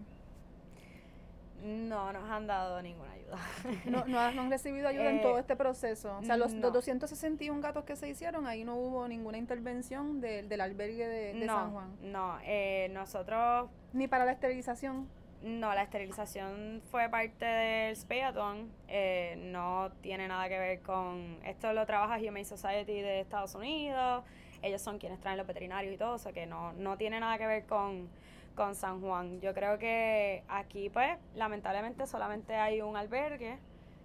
No 1.62 2.12
nos 2.12 2.30
han 2.30 2.46
dado 2.46 2.80
ninguna 2.82 3.12
ayuda. 3.12 3.18
No, 3.86 4.06
no, 4.06 4.20
han 4.20 4.50
recibido 4.50 4.88
ayuda 4.88 5.10
en 5.10 5.18
eh, 5.18 5.22
todo 5.22 5.38
este 5.38 5.56
proceso. 5.56 6.16
O 6.18 6.22
sea, 6.22 6.36
los, 6.36 6.58
261 6.60 7.60
gatos 7.60 7.84
que 7.84 7.96
se 7.96 8.08
hicieron, 8.08 8.46
ahí 8.46 8.64
no 8.64 8.76
hubo 8.76 9.06
ninguna 9.08 9.38
intervención 9.38 10.20
del 10.20 10.60
albergue 10.60 11.06
de, 11.06 11.46
San 11.46 11.72
Juan. 11.72 11.96
No, 12.02 12.38
eh, 12.44 12.90
nosotros... 12.92 13.68
Ni 13.92 14.06
para 14.06 14.24
la 14.24 14.32
esterilización. 14.32 15.08
No, 15.42 15.72
la 15.72 15.84
esterilización 15.84 16.82
fue 16.90 17.08
parte 17.08 17.44
del 17.44 17.96
Speathon. 17.96 18.68
Eh, 18.88 19.36
no 19.38 19.90
tiene 20.02 20.26
nada 20.26 20.48
que 20.48 20.58
ver 20.58 20.80
con. 20.80 21.38
Esto 21.44 21.72
lo 21.72 21.86
trabaja 21.86 22.16
Humane 22.16 22.44
Society 22.44 23.00
de 23.00 23.20
Estados 23.20 23.54
Unidos. 23.54 24.24
Ellos 24.62 24.82
son 24.82 24.98
quienes 24.98 25.20
traen 25.20 25.38
los 25.38 25.46
veterinarios 25.46 25.94
y 25.94 25.96
todo, 25.96 26.14
o 26.14 26.18
sea 26.18 26.32
que 26.32 26.46
no, 26.46 26.72
no 26.72 26.96
tiene 26.96 27.20
nada 27.20 27.38
que 27.38 27.46
ver 27.46 27.66
con, 27.66 28.08
con 28.56 28.74
San 28.74 29.00
Juan. 29.00 29.40
Yo 29.40 29.54
creo 29.54 29.78
que 29.78 30.42
aquí, 30.48 30.90
pues, 30.90 31.16
lamentablemente 31.36 32.04
solamente 32.08 32.56
hay 32.56 32.80
un 32.80 32.96
albergue. 32.96 33.58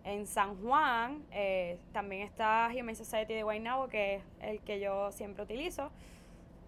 En 0.04 0.28
San 0.28 0.62
Juan 0.62 1.24
eh, 1.32 1.80
también 1.93 2.22
está 2.22 2.69
Humane 2.72 2.93
Society 2.93 3.34
de 3.34 3.41
Guaynabo, 3.41 3.88
que 3.88 4.15
es 4.15 4.24
el 4.41 4.60
que 4.60 4.80
yo 4.80 5.12
siempre 5.12 5.43
utilizo 5.43 5.89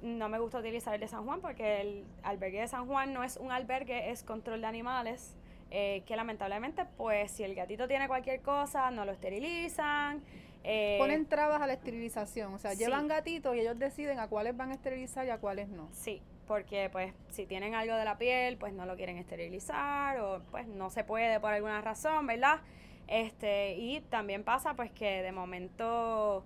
no 0.06 0.30
me 0.30 0.40
gusta 0.40 0.60
utilizar 0.60 0.94
el 0.94 1.02
de 1.02 1.08
San 1.08 1.26
Juan 1.26 1.42
porque 1.42 1.82
el 1.82 2.06
albergue 2.24 2.62
de 2.62 2.68
San 2.68 2.88
Juan 2.88 3.14
no 3.14 3.24
es 3.24 3.38
un 3.38 3.52
albergue, 3.52 4.12
es 4.12 4.24
control 4.24 4.62
de 4.62 4.68
animales. 4.68 5.36
Eh, 5.72 6.04
que 6.06 6.16
lamentablemente, 6.16 6.86
pues 6.96 7.32
si 7.32 7.44
el 7.44 7.56
gatito 7.56 7.88
tiene 7.88 8.08
cualquier 8.08 8.42
cosa, 8.42 8.92
no 8.92 9.04
lo 9.04 9.12
esterilizan. 9.12 10.24
Eh, 10.64 10.98
Ponen 11.00 11.26
trabas 11.26 11.62
a 11.62 11.68
la 11.68 11.74
esterilización, 11.74 12.54
o 12.54 12.60
sea, 12.60 12.74
llevan 12.74 13.08
gatitos 13.08 13.56
y 13.56 13.60
ellos 13.60 13.78
deciden 13.78 14.20
a 14.20 14.28
cuáles 14.28 14.56
van 14.56 14.72
a 14.72 14.76
esterilizar 14.76 15.26
y 15.26 15.32
a 15.32 15.38
cuáles 15.40 15.68
no. 15.68 15.90
Sí, 15.92 16.22
porque 16.48 16.90
pues 16.92 17.14
si 17.30 17.46
tienen 17.46 17.76
algo 17.76 17.96
de 17.96 18.06
la 18.06 18.18
piel, 18.18 18.58
pues 18.58 18.74
no 18.74 18.86
lo 18.86 18.96
quieren 18.96 19.18
esterilizar 19.18 20.20
o 20.20 20.42
pues 20.52 20.68
no 20.68 20.90
se 20.90 21.04
puede 21.04 21.40
por 21.40 21.52
alguna 21.52 21.82
razón, 21.82 22.26
¿verdad? 22.26 22.62
Este, 23.08 23.76
y 23.76 24.02
también 24.02 24.44
pasa 24.44 24.76
pues 24.76 24.92
que 24.92 25.22
de 25.22 25.32
momento 25.32 26.44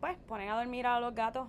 pues 0.00 0.16
ponen 0.28 0.48
a 0.48 0.56
dormir 0.56 0.86
a 0.86 1.00
los 1.00 1.14
gatos 1.14 1.48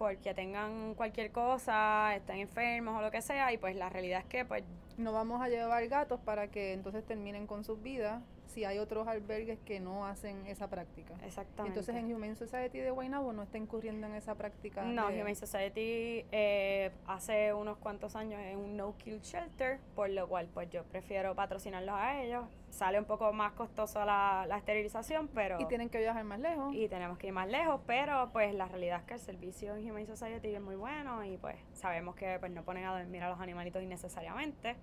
porque 0.00 0.32
tengan 0.32 0.94
cualquier 0.94 1.30
cosa, 1.30 2.16
estén 2.16 2.38
enfermos 2.38 2.98
o 2.98 3.02
lo 3.02 3.10
que 3.10 3.20
sea, 3.20 3.52
y 3.52 3.58
pues 3.58 3.76
la 3.76 3.90
realidad 3.90 4.20
es 4.20 4.24
que 4.24 4.46
pues 4.46 4.64
no 4.96 5.12
vamos 5.12 5.42
a 5.42 5.48
llevar 5.50 5.86
gatos 5.88 6.18
para 6.20 6.48
que 6.48 6.72
entonces 6.72 7.04
terminen 7.04 7.46
con 7.46 7.64
sus 7.64 7.82
vidas 7.82 8.22
si 8.50 8.64
hay 8.64 8.78
otros 8.78 9.06
albergues 9.08 9.58
que 9.60 9.80
no 9.80 10.06
hacen 10.06 10.46
esa 10.46 10.68
práctica. 10.68 11.14
Exactamente. 11.24 11.78
Entonces 11.78 11.94
en 11.94 12.12
Humane 12.14 12.34
Society 12.34 12.78
de 12.78 12.90
Guaynabo 12.90 13.32
no 13.32 13.42
está 13.42 13.58
incurriendo 13.58 14.06
en 14.06 14.14
esa 14.14 14.34
práctica. 14.34 14.82
No, 14.82 15.06
Humane 15.06 15.34
Society 15.34 16.26
eh, 16.32 16.90
hace 17.06 17.54
unos 17.54 17.78
cuantos 17.78 18.16
años 18.16 18.40
es 18.40 18.56
un 18.56 18.76
no 18.76 18.96
kill 18.98 19.20
shelter, 19.20 19.78
por 19.94 20.10
lo 20.10 20.28
cual 20.28 20.48
pues 20.52 20.68
yo 20.70 20.84
prefiero 20.84 21.34
patrocinarlos 21.34 21.94
a 21.94 22.22
ellos. 22.22 22.44
Sale 22.70 22.98
un 23.00 23.04
poco 23.04 23.32
más 23.32 23.52
costoso 23.52 24.04
la, 24.04 24.44
la 24.48 24.56
esterilización, 24.56 25.28
pero... 25.34 25.60
Y 25.60 25.64
tienen 25.66 25.88
que 25.88 25.98
viajar 25.98 26.22
más 26.22 26.38
lejos. 26.38 26.72
Y 26.72 26.88
tenemos 26.88 27.18
que 27.18 27.28
ir 27.28 27.32
más 27.32 27.48
lejos, 27.48 27.80
pero 27.86 28.30
pues 28.32 28.54
la 28.54 28.66
realidad 28.66 29.00
es 29.00 29.06
que 29.06 29.14
el 29.14 29.20
servicio 29.20 29.74
en 29.74 29.90
Humane 29.90 30.06
Society 30.06 30.54
es 30.54 30.60
muy 30.60 30.76
bueno 30.76 31.24
y 31.24 31.36
pues 31.36 31.56
sabemos 31.72 32.14
que 32.14 32.38
pues 32.38 32.52
no 32.52 32.62
ponen 32.62 32.84
a 32.84 32.96
dormir 32.96 33.22
a 33.22 33.28
los 33.28 33.40
animalitos 33.40 33.82
innecesariamente. 33.82 34.76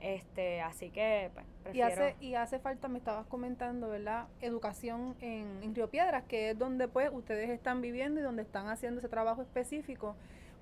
Este, 0.00 0.60
así 0.62 0.90
que 0.90 1.30
pues, 1.34 1.46
prefiero. 1.62 1.88
Y 1.88 1.92
hace, 1.92 2.16
y 2.20 2.34
hace 2.34 2.58
falta, 2.58 2.88
me 2.88 2.98
estabas 2.98 3.26
comentando, 3.26 3.88
¿verdad? 3.88 4.28
Educación 4.40 5.14
en, 5.20 5.62
en 5.62 5.74
Río 5.74 5.90
Piedras, 5.90 6.24
que 6.24 6.50
es 6.50 6.58
donde 6.58 6.88
pues 6.88 7.10
ustedes 7.12 7.50
están 7.50 7.82
viviendo 7.82 8.20
y 8.20 8.22
donde 8.22 8.42
están 8.42 8.68
haciendo 8.68 9.00
ese 9.00 9.08
trabajo 9.08 9.42
específico 9.42 10.16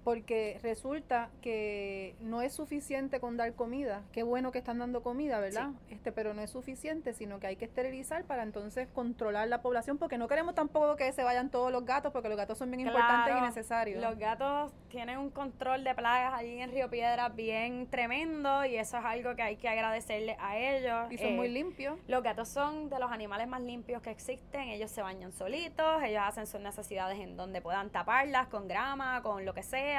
porque 0.09 0.59
resulta 0.62 1.29
que 1.42 2.14
no 2.21 2.40
es 2.40 2.55
suficiente 2.55 3.21
con 3.21 3.37
dar 3.37 3.53
comida. 3.53 4.05
Qué 4.11 4.23
bueno 4.23 4.53
que 4.53 4.57
están 4.57 4.79
dando 4.79 5.03
comida, 5.03 5.38
¿verdad? 5.38 5.73
Este, 5.90 6.12
pero 6.12 6.33
no 6.33 6.40
es 6.40 6.51
suficiente, 6.51 7.12
sino 7.12 7.40
que 7.40 7.47
hay 7.47 7.57
que 7.57 7.66
esterilizar 7.66 8.25
para 8.25 8.42
entonces 8.42 8.88
controlar 8.94 9.49
la 9.49 9.61
población, 9.61 9.99
porque 9.99 10.16
no 10.16 10.27
queremos 10.27 10.55
tampoco 10.55 10.97
que 10.97 11.12
se 11.12 11.25
vayan 11.25 11.51
todos 11.51 11.71
los 11.71 11.85
gatos, 11.85 12.11
porque 12.11 12.31
los 12.31 12.38
gatos 12.38 12.57
son 12.57 12.71
bien 12.71 12.87
importantes 12.87 13.37
y 13.37 13.40
necesarios. 13.42 14.03
Los 14.03 14.18
gatos 14.18 14.73
tienen 14.88 15.18
un 15.18 15.29
control 15.29 15.85
de 15.85 15.94
plagas 15.94 16.33
allí 16.33 16.59
en 16.59 16.71
Río 16.71 16.88
Piedra 16.88 17.29
bien 17.29 17.87
tremendo 17.90 18.64
y 18.64 18.77
eso 18.77 18.97
es 18.97 19.05
algo 19.05 19.37
que 19.37 19.42
hay 19.42 19.57
que 19.57 19.68
agradecerle 19.68 20.38
a 20.40 20.57
ellos. 20.57 21.12
Y 21.12 21.18
son 21.18 21.37
muy 21.37 21.49
eh, 21.49 21.51
limpios. 21.51 21.99
Los 22.09 22.23
gatos 22.23 22.49
son 22.49 22.88
de 22.88 22.99
los 22.99 23.12
animales 23.12 23.47
más 23.47 23.61
limpios 23.61 24.01
que 24.01 24.11
existen. 24.11 24.68
Ellos 24.68 24.90
se 24.90 25.03
bañan 25.03 25.33
solitos, 25.33 26.03
ellos 26.03 26.23
hacen 26.25 26.47
sus 26.47 26.62
necesidades 26.62 27.18
en 27.21 27.37
donde 27.37 27.61
puedan 27.61 27.90
taparlas 27.90 28.49
con 28.49 28.68
grama, 28.68 29.21
con 29.23 29.44
lo 29.44 29.53
que 29.53 29.62
sea 29.62 29.98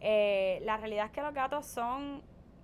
eh, 0.00 0.60
la 0.62 0.76
realidad 0.76 1.06
es 1.06 1.12
que 1.12 1.22
los 1.22 1.34
gatos 1.34 1.66
son 1.66 2.22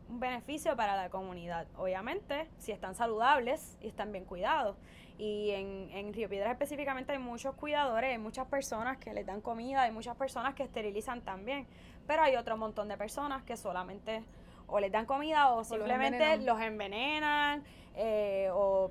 un 0.09 0.20
beneficio 0.20 0.77
para 0.77 0.97
la 0.97 1.09
comunidad, 1.09 1.66
obviamente, 1.77 2.49
si 2.59 2.73
están 2.73 2.94
saludables 2.94 3.79
y 3.81 3.88
están 3.88 4.12
bien 4.12 4.25
cuidados. 4.25 4.77
Y 5.16 5.51
en, 5.51 5.88
en 5.92 6.12
Río 6.12 6.29
Piedras 6.29 6.51
específicamente 6.51 7.12
hay 7.12 7.18
muchos 7.18 7.55
cuidadores, 7.55 8.11
hay 8.11 8.18
muchas 8.18 8.47
personas 8.49 8.99
que 8.99 9.14
les 9.14 9.25
dan 9.25 9.40
comida, 9.40 9.83
hay 9.83 9.92
muchas 9.92 10.16
personas 10.16 10.55
que 10.55 10.64
esterilizan 10.64 11.23
también, 11.23 11.66
pero 12.07 12.23
hay 12.23 12.37
otro 12.37 12.57
montón 12.57 12.88
de 12.88 12.97
personas 12.97 13.42
que 13.44 13.57
solamente 13.57 14.25
o 14.66 14.81
les 14.81 14.90
dan 14.90 15.07
comida 15.07 15.53
o, 15.53 15.64
simplemente 15.64 16.38
los 16.38 16.61
envenenan, 16.61 17.62
eh, 17.94 18.49
o 18.53 18.90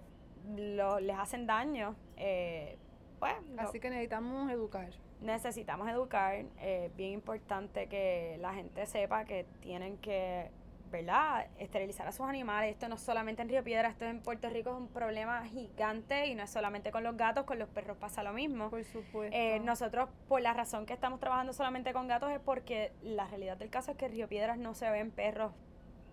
les 0.55 1.17
hacen 1.17 1.45
daño. 1.45 1.95
Eh, 2.17 2.77
pues, 3.19 3.33
Así 3.57 3.79
que 3.79 3.89
necesitamos 3.89 4.51
educar 4.51 4.89
necesitamos 5.23 5.89
educar. 5.89 6.45
Es 6.61 6.95
bien 6.95 7.11
importante 7.11 7.87
que 7.87 8.37
la 8.39 8.53
gente 8.53 8.85
sepa 8.85 9.25
que 9.25 9.45
tienen 9.61 9.97
que, 9.97 10.51
¿verdad?, 10.91 11.47
esterilizar 11.57 12.07
a 12.07 12.11
sus 12.11 12.27
animales. 12.27 12.71
Esto 12.71 12.87
no 12.87 12.95
es 12.95 13.01
solamente 13.01 13.41
en 13.41 13.49
Río 13.49 13.63
Piedra, 13.63 13.89
esto 13.89 14.05
en 14.05 14.21
Puerto 14.21 14.49
Rico 14.49 14.71
es 14.71 14.77
un 14.77 14.87
problema 14.87 15.45
gigante 15.45 16.27
y 16.27 16.35
no 16.35 16.43
es 16.43 16.49
solamente 16.49 16.91
con 16.91 17.03
los 17.03 17.17
gatos, 17.17 17.45
con 17.45 17.57
los 17.59 17.69
perros 17.69 17.97
pasa 17.97 18.23
lo 18.23 18.33
mismo. 18.33 18.69
Por 18.69 18.83
supuesto. 18.83 19.35
Eh, 19.35 19.59
nosotros, 19.59 20.09
por 20.27 20.41
la 20.41 20.53
razón 20.53 20.85
que 20.85 20.93
estamos 20.93 21.19
trabajando 21.19 21.53
solamente 21.53 21.93
con 21.93 22.07
gatos, 22.07 22.31
es 22.31 22.39
porque 22.39 22.91
la 23.01 23.27
realidad 23.27 23.57
del 23.57 23.69
caso 23.69 23.91
es 23.91 23.97
que 23.97 24.05
en 24.05 24.11
Río 24.11 24.27
Piedras 24.27 24.57
no 24.57 24.73
se 24.73 24.89
ven 24.89 25.11
perros 25.11 25.53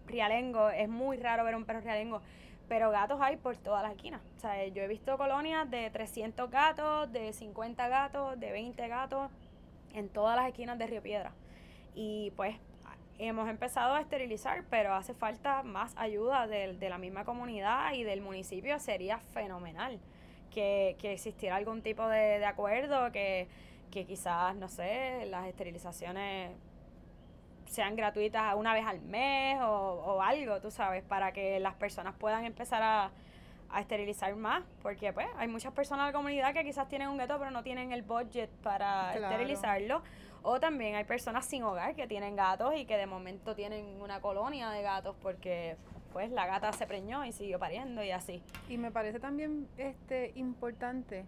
rialengos. 0.07 0.73
Es 0.75 0.89
muy 0.89 1.17
raro 1.17 1.45
ver 1.45 1.57
un 1.57 1.65
perro 1.65 1.81
rialengo 1.81 2.23
pero 2.71 2.93
gatos 2.93 3.19
hay 3.21 3.37
por 3.37 3.57
todas 3.57 3.83
las 3.83 3.97
esquinas. 3.97 4.21
O 4.37 4.39
sea, 4.39 4.65
yo 4.69 4.85
he 4.85 4.87
visto 4.87 5.19
colonias 5.19 5.69
de 5.69 5.91
300 5.91 6.49
gatos, 6.53 7.13
de 7.13 7.33
50 7.33 7.89
gatos, 7.89 8.39
de 8.39 8.53
20 8.53 8.87
gatos 8.87 9.29
en 9.93 10.09
todas 10.09 10.37
las 10.37 10.47
esquinas 10.47 10.79
de 10.79 10.87
Río 10.87 11.03
Piedra. 11.03 11.33
Y 11.97 12.31
pues 12.37 12.55
hemos 13.19 13.49
empezado 13.49 13.95
a 13.95 14.01
esterilizar, 14.01 14.63
pero 14.71 14.95
hace 14.95 15.15
falta 15.15 15.65
más 15.65 15.95
ayuda 15.97 16.47
de, 16.47 16.75
de 16.75 16.89
la 16.89 16.99
misma 16.99 17.25
comunidad 17.25 17.93
y 17.95 18.05
del 18.05 18.21
municipio. 18.21 18.79
Sería 18.79 19.19
fenomenal 19.19 19.99
que, 20.53 20.95
que 21.01 21.13
existiera 21.13 21.57
algún 21.57 21.83
tipo 21.83 22.07
de, 22.07 22.39
de 22.39 22.47
acuerdo, 22.47 23.11
que, 23.11 23.49
que 23.91 24.07
quizás, 24.07 24.55
no 24.55 24.69
sé, 24.69 25.27
las 25.27 25.49
esterilizaciones 25.49 26.53
sean 27.71 27.95
gratuitas 27.95 28.55
una 28.57 28.75
vez 28.75 28.85
al 28.85 29.01
mes 29.01 29.59
o, 29.63 30.21
algo, 30.21 30.61
tú 30.61 30.73
sabes, 30.73 31.05
para 31.05 31.33
que 31.33 31.61
las 31.61 31.75
personas 31.75 32.15
puedan 32.19 32.45
empezar 32.45 32.83
a, 32.83 33.11
esterilizar 33.79 34.35
más, 34.35 34.65
porque 34.83 35.13
pues 35.13 35.29
hay 35.37 35.47
muchas 35.47 35.73
personas 35.73 36.03
en 36.03 36.07
la 36.09 36.13
comunidad 36.13 36.53
que 36.53 36.65
quizás 36.65 36.89
tienen 36.89 37.07
un 37.09 37.17
gato 37.17 37.39
pero 37.39 37.53
no 37.53 37.63
tienen 37.63 37.93
el 37.93 38.03
budget 38.03 38.51
para 38.65 39.15
esterilizarlo, 39.15 40.03
o 40.43 40.59
también 40.59 40.97
hay 40.97 41.05
personas 41.05 41.47
sin 41.47 41.63
hogar 41.63 41.95
que 41.95 42.09
tienen 42.09 42.35
gatos 42.35 42.75
y 42.75 42.85
que 42.85 42.97
de 42.97 43.07
momento 43.07 43.55
tienen 43.55 44.03
una 44.03 44.21
colonia 44.21 44.71
de 44.71 44.83
gatos 44.83 45.15
porque 45.23 45.77
pues 46.13 46.33
la 46.33 46.47
gata 46.47 46.73
se 46.73 46.85
preñó 46.89 47.25
y 47.25 47.31
siguió 47.31 47.61
pariendo 47.61 48.03
y 48.03 48.11
así. 48.11 48.43
Y 48.69 48.77
me 48.77 48.91
parece 48.91 49.21
también 49.21 49.69
este 49.79 50.33
importante 50.35 51.25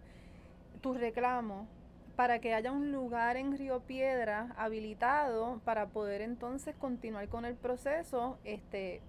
tu 0.80 0.94
reclamo 0.94 1.68
para 2.16 2.40
que 2.40 2.54
haya 2.54 2.72
un 2.72 2.92
lugar 2.92 3.36
en 3.36 3.56
Río 3.56 3.80
Piedra 3.80 4.54
habilitado 4.56 5.60
para 5.64 5.86
poder 5.86 6.20
entonces 6.20 6.74
continuar 6.76 7.28
con 7.28 7.44
el 7.44 7.54
proceso, 7.54 8.38
este, 8.44 9.00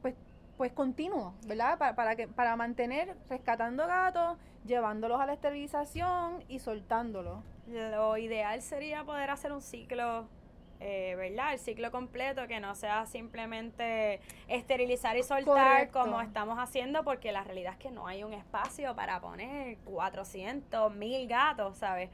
pues, 0.00 0.14
pues 0.56 0.72
continuo, 0.72 1.34
¿verdad? 1.46 1.78
Para, 1.78 1.94
para 1.94 2.16
que, 2.16 2.28
para 2.28 2.56
mantener 2.56 3.16
rescatando 3.28 3.86
gatos, 3.86 4.38
llevándolos 4.64 5.20
a 5.20 5.26
la 5.26 5.34
esterilización 5.34 6.44
y 6.48 6.60
soltándolos. 6.60 7.42
Lo 7.66 8.16
ideal 8.16 8.62
sería 8.62 9.04
poder 9.04 9.30
hacer 9.30 9.52
un 9.52 9.62
ciclo 9.62 10.26
eh, 10.84 11.14
¿verdad? 11.14 11.52
El 11.52 11.60
ciclo 11.60 11.92
completo, 11.92 12.48
que 12.48 12.58
no 12.58 12.74
sea 12.74 13.06
simplemente 13.06 14.20
esterilizar 14.48 15.16
y 15.16 15.22
soltar 15.22 15.90
como 15.90 16.20
estamos 16.20 16.58
haciendo, 16.58 17.04
porque 17.04 17.30
la 17.30 17.44
realidad 17.44 17.74
es 17.74 17.78
que 17.78 17.92
no 17.92 18.08
hay 18.08 18.24
un 18.24 18.32
espacio 18.32 18.92
para 18.96 19.20
poner 19.20 19.78
400, 19.84 20.92
1000 20.92 21.28
gatos, 21.28 21.78
¿sabes? 21.78 22.10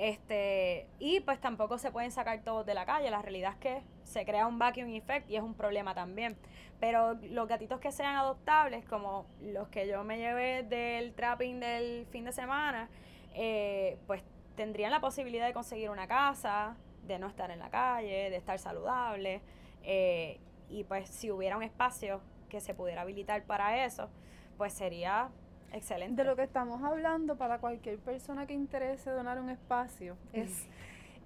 Este, 0.00 0.86
y 0.98 1.20
pues 1.20 1.38
tampoco 1.42 1.76
se 1.76 1.92
pueden 1.92 2.10
sacar 2.10 2.42
todos 2.42 2.64
de 2.64 2.72
la 2.72 2.86
calle. 2.86 3.10
La 3.10 3.20
realidad 3.20 3.52
es 3.52 3.58
que 3.58 3.82
se 4.04 4.24
crea 4.24 4.46
un 4.46 4.58
vacuum 4.58 4.88
effect 4.94 5.28
y 5.28 5.36
es 5.36 5.42
un 5.42 5.52
problema 5.52 5.94
también. 5.94 6.38
Pero 6.80 7.18
los 7.20 7.46
gatitos 7.46 7.80
que 7.80 7.92
sean 7.92 8.16
adoptables, 8.16 8.86
como 8.86 9.26
los 9.42 9.68
que 9.68 9.86
yo 9.86 10.02
me 10.02 10.16
llevé 10.16 10.62
del 10.62 11.12
trapping 11.12 11.60
del 11.60 12.06
fin 12.06 12.24
de 12.24 12.32
semana, 12.32 12.88
eh, 13.34 13.98
pues 14.06 14.24
tendrían 14.56 14.90
la 14.90 15.02
posibilidad 15.02 15.46
de 15.46 15.52
conseguir 15.52 15.90
una 15.90 16.08
casa, 16.08 16.78
de 17.02 17.18
no 17.18 17.26
estar 17.26 17.50
en 17.50 17.58
la 17.58 17.68
calle, 17.68 18.30
de 18.30 18.36
estar 18.36 18.58
saludable. 18.58 19.42
Eh, 19.82 20.40
y 20.70 20.84
pues 20.84 21.10
si 21.10 21.30
hubiera 21.30 21.58
un 21.58 21.62
espacio 21.62 22.22
que 22.48 22.62
se 22.62 22.72
pudiera 22.72 23.02
habilitar 23.02 23.44
para 23.44 23.84
eso, 23.84 24.08
pues 24.56 24.72
sería 24.72 25.28
Excelente. 25.72 26.22
De 26.22 26.28
lo 26.28 26.36
que 26.36 26.42
estamos 26.42 26.82
hablando 26.82 27.36
para 27.36 27.58
cualquier 27.58 27.98
persona 27.98 28.46
que 28.46 28.54
interese 28.54 29.10
donar 29.10 29.40
un 29.40 29.50
espacio 29.50 30.16
es, 30.32 30.66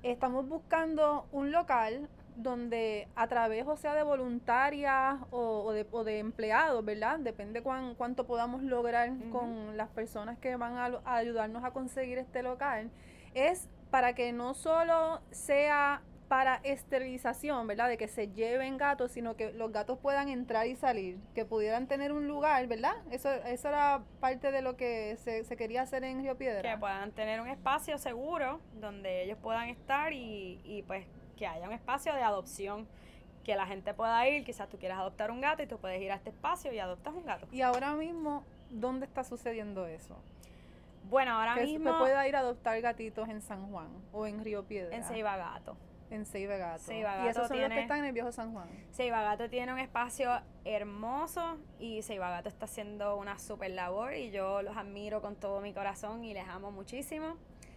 estamos 0.02 0.48
buscando 0.48 1.26
un 1.32 1.50
local 1.50 2.08
donde 2.36 3.08
a 3.14 3.28
través, 3.28 3.66
o 3.66 3.76
sea, 3.76 3.94
de 3.94 4.02
voluntarias 4.02 5.16
o, 5.30 5.72
de, 5.72 5.86
o 5.92 6.04
de, 6.04 6.18
empleados, 6.18 6.84
¿verdad? 6.84 7.18
Depende 7.20 7.62
cuán, 7.62 7.94
cuánto 7.94 8.26
podamos 8.26 8.62
lograr 8.62 9.10
con 9.30 9.76
las 9.76 9.88
personas 9.90 10.38
que 10.38 10.56
van 10.56 10.76
a, 10.76 11.00
a 11.04 11.16
ayudarnos 11.16 11.64
a 11.64 11.70
conseguir 11.70 12.18
este 12.18 12.42
local, 12.42 12.90
es 13.34 13.68
para 13.90 14.14
que 14.14 14.32
no 14.32 14.54
solo 14.54 15.20
sea 15.30 16.02
para 16.28 16.56
esterilización, 16.64 17.66
¿verdad? 17.66 17.88
De 17.88 17.96
que 17.96 18.08
se 18.08 18.28
lleven 18.28 18.76
gatos, 18.76 19.12
sino 19.12 19.36
que 19.36 19.52
los 19.52 19.72
gatos 19.72 19.98
puedan 19.98 20.28
entrar 20.28 20.66
y 20.66 20.74
salir, 20.74 21.18
que 21.34 21.44
pudieran 21.44 21.86
tener 21.86 22.12
un 22.12 22.26
lugar, 22.26 22.66
¿verdad? 22.66 22.94
Eso, 23.10 23.30
eso 23.30 23.68
era 23.68 24.02
parte 24.20 24.50
de 24.50 24.62
lo 24.62 24.76
que 24.76 25.16
se, 25.16 25.44
se 25.44 25.56
quería 25.56 25.82
hacer 25.82 26.04
en 26.04 26.22
Río 26.22 26.36
Piedra. 26.36 26.72
Que 26.72 26.78
puedan 26.78 27.12
tener 27.12 27.40
un 27.40 27.48
espacio 27.48 27.98
seguro 27.98 28.60
donde 28.80 29.22
ellos 29.22 29.38
puedan 29.42 29.68
estar 29.68 30.12
y, 30.12 30.60
y 30.64 30.82
pues 30.82 31.06
que 31.36 31.46
haya 31.46 31.66
un 31.66 31.72
espacio 31.72 32.14
de 32.14 32.22
adopción 32.22 32.86
que 33.44 33.54
la 33.56 33.66
gente 33.66 33.92
pueda 33.92 34.26
ir, 34.26 34.44
quizás 34.44 34.68
tú 34.68 34.78
quieras 34.78 34.98
adoptar 34.98 35.30
un 35.30 35.40
gato 35.40 35.62
y 35.62 35.66
tú 35.66 35.78
puedes 35.78 36.00
ir 36.00 36.10
a 36.10 36.14
este 36.14 36.30
espacio 36.30 36.72
y 36.72 36.78
adoptas 36.78 37.14
un 37.14 37.26
gato. 37.26 37.46
Y 37.52 37.60
ahora 37.60 37.92
mismo, 37.94 38.42
¿dónde 38.70 39.04
está 39.04 39.22
sucediendo 39.22 39.86
eso? 39.86 40.16
Bueno, 41.10 41.32
ahora 41.32 41.56
mismo... 41.56 41.92
Que 41.92 41.98
pueda 41.98 42.26
ir 42.26 42.36
a 42.36 42.38
adoptar 42.38 42.80
gatitos 42.80 43.28
en 43.28 43.42
San 43.42 43.70
Juan 43.70 43.88
o 44.12 44.26
en 44.26 44.42
Río 44.42 44.64
Piedra. 44.64 44.96
En 44.96 45.04
Ceiba 45.04 45.36
Gato. 45.36 45.76
En 46.14 46.26
Seiba 46.26 46.56
Gato. 46.56 46.92
y 46.92 47.28
esos 47.28 47.48
son 47.48 47.60
los 47.60 47.70
que 47.70 47.80
están 47.80 47.98
en 47.98 48.04
el 48.06 48.12
viejo 48.12 48.32
San 48.32 48.52
Juan. 48.52 48.68
Seiba 48.90 49.22
Gato 49.22 49.48
tiene 49.50 49.72
un 49.72 49.78
espacio 49.78 50.30
hermoso 50.64 51.58
y 51.78 52.02
Seiba 52.02 52.30
Gato 52.30 52.48
está 52.48 52.66
haciendo 52.66 53.16
una 53.16 53.38
super 53.38 53.70
labor 53.70 54.14
y 54.14 54.30
yo 54.30 54.62
los 54.62 54.76
admiro 54.76 55.20
con 55.20 55.36
todo 55.36 55.60
mi 55.60 55.72
corazón 55.72 56.24
y 56.24 56.34
les 56.34 56.46
amo 56.48 56.70
muchísimo. 56.70 57.36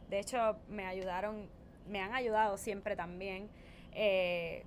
De 0.10 0.20
hecho, 0.20 0.58
me 0.70 0.86
ayudaron 0.86 1.50
me 1.88 2.02
han 2.02 2.14
ayudado 2.14 2.58
siempre 2.58 2.96
también. 2.96 3.50
Eh, 3.94 4.64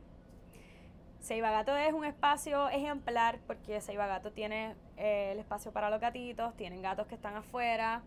Gato 1.29 1.77
es 1.77 1.93
un 1.93 2.05
espacio 2.05 2.69
ejemplar 2.71 3.39
porque 3.47 3.81
Seiba 3.81 4.07
Gato 4.07 4.33
tiene 4.33 4.75
eh, 4.97 5.33
el 5.33 5.39
espacio 5.39 5.73
para 5.73 5.91
los 5.91 6.01
gatitos, 6.01 6.57
tienen 6.57 6.83
gatos 6.83 7.07
que 7.07 7.15
están 7.15 7.37
afuera, 7.37 8.03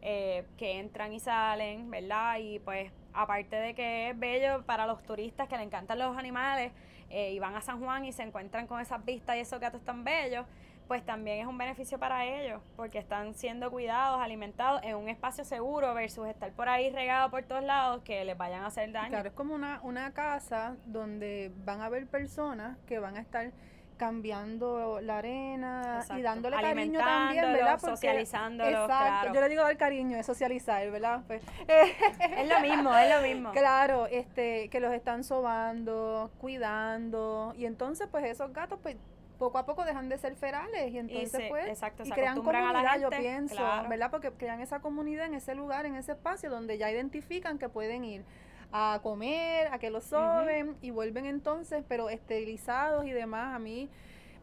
eh, 0.00 0.44
que 0.56 0.78
entran 0.78 1.12
y 1.12 1.20
salen, 1.20 1.90
¿verdad? 1.90 2.38
Y 2.38 2.60
pues 2.60 2.92
aparte 3.12 3.56
de 3.56 3.74
que 3.74 4.10
es 4.10 4.18
bello 4.18 4.62
para 4.64 4.86
los 4.86 5.02
turistas 5.02 5.48
que 5.48 5.56
le 5.56 5.64
encantan 5.64 5.98
los 5.98 6.16
animales 6.16 6.72
eh, 7.10 7.32
y 7.32 7.38
van 7.38 7.56
a 7.56 7.60
San 7.60 7.80
Juan 7.80 8.04
y 8.04 8.12
se 8.12 8.22
encuentran 8.22 8.66
con 8.66 8.80
esas 8.80 9.04
vistas 9.04 9.36
y 9.36 9.40
esos 9.40 9.58
gatos 9.58 9.82
tan 9.82 10.04
bellos, 10.04 10.46
pues 10.86 11.04
también 11.04 11.40
es 11.40 11.46
un 11.46 11.58
beneficio 11.58 11.98
para 11.98 12.24
ellos, 12.24 12.62
porque 12.76 12.98
están 12.98 13.34
siendo 13.34 13.70
cuidados, 13.70 14.20
alimentados 14.20 14.82
en 14.84 14.96
un 14.96 15.08
espacio 15.08 15.44
seguro 15.44 15.92
versus 15.94 16.26
estar 16.28 16.50
por 16.52 16.68
ahí 16.68 16.90
regado 16.90 17.30
por 17.30 17.42
todos 17.42 17.62
lados 17.62 18.02
que 18.02 18.24
les 18.24 18.38
vayan 18.38 18.62
a 18.62 18.66
hacer 18.68 18.90
daño. 18.92 19.10
Claro, 19.10 19.28
es 19.28 19.34
como 19.34 19.54
una, 19.54 19.80
una 19.82 20.12
casa 20.14 20.76
donde 20.86 21.52
van 21.64 21.82
a 21.82 21.86
haber 21.86 22.06
personas 22.06 22.78
que 22.86 22.98
van 22.98 23.16
a 23.16 23.20
estar 23.20 23.52
cambiando 23.98 25.00
la 25.02 25.18
arena 25.18 26.04
y 26.16 26.22
dándole 26.22 26.56
cariño 26.56 26.98
también, 26.98 27.52
¿verdad? 27.52 27.78
socializándolo, 27.78 28.84
exacto, 28.84 29.34
yo 29.34 29.40
le 29.40 29.48
digo 29.50 29.62
dar 29.62 29.76
cariño, 29.76 30.16
es 30.16 30.24
socializar, 30.24 30.90
¿verdad? 30.90 31.22
Pues, 31.26 31.42
es 31.66 32.48
lo 32.48 32.60
mismo, 32.60 32.96
es 32.96 33.14
lo 33.14 33.20
mismo. 33.20 33.52
Claro, 33.58 34.06
este, 34.06 34.68
que 34.70 34.80
los 34.80 34.92
están 34.92 35.24
sobando, 35.24 36.30
cuidando, 36.40 37.52
y 37.58 37.66
entonces 37.66 38.08
pues 38.10 38.24
esos 38.24 38.52
gatos 38.52 38.78
pues 38.82 38.96
poco 39.38 39.58
a 39.58 39.66
poco 39.66 39.84
dejan 39.84 40.08
de 40.08 40.18
ser 40.18 40.34
ferales 40.36 40.92
y 40.92 40.98
entonces 40.98 41.48
pues 41.48 41.80
y 42.04 42.10
crean 42.10 42.36
comunidad, 42.36 43.00
yo 43.00 43.10
pienso, 43.10 43.62
¿verdad? 43.88 44.10
Porque 44.10 44.30
crean 44.32 44.60
esa 44.60 44.80
comunidad 44.80 45.26
en 45.26 45.34
ese 45.34 45.54
lugar, 45.54 45.86
en 45.86 45.96
ese 45.96 46.12
espacio 46.12 46.50
donde 46.50 46.78
ya 46.78 46.90
identifican 46.90 47.58
que 47.58 47.68
pueden 47.68 48.04
ir 48.04 48.24
a 48.72 49.00
comer, 49.02 49.68
a 49.72 49.78
que 49.78 49.90
lo 49.90 50.00
soben 50.00 50.76
y 50.82 50.90
vuelven 50.90 51.26
entonces, 51.26 51.84
pero 51.88 52.10
esterilizados 52.10 53.06
y 53.06 53.10
demás. 53.10 53.54
A 53.54 53.58
mí 53.58 53.88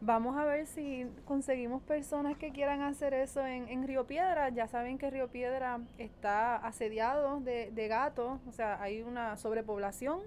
vamos 0.00 0.36
a 0.36 0.44
ver 0.44 0.66
si 0.66 1.06
conseguimos 1.24 1.82
personas 1.82 2.36
que 2.36 2.50
quieran 2.50 2.82
hacer 2.82 3.14
eso 3.14 3.46
en, 3.46 3.68
en 3.68 3.86
Río 3.86 4.06
Piedra. 4.06 4.48
Ya 4.50 4.66
saben 4.66 4.98
que 4.98 5.10
Río 5.10 5.28
Piedra 5.28 5.80
está 5.98 6.56
asediado 6.56 7.40
de, 7.40 7.70
de 7.70 7.88
gatos, 7.88 8.40
o 8.48 8.52
sea, 8.52 8.80
hay 8.82 9.02
una 9.02 9.36
sobrepoblación 9.36 10.20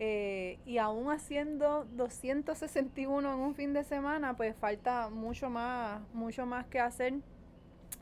eh, 0.00 0.58
y 0.66 0.78
aún 0.78 1.10
haciendo 1.10 1.86
261 1.92 3.32
en 3.32 3.38
un 3.38 3.54
fin 3.54 3.72
de 3.72 3.84
semana, 3.84 4.36
pues 4.36 4.56
falta 4.56 5.08
mucho 5.08 5.50
más, 5.50 6.00
mucho 6.12 6.46
más 6.46 6.66
que 6.66 6.80
hacer. 6.80 7.14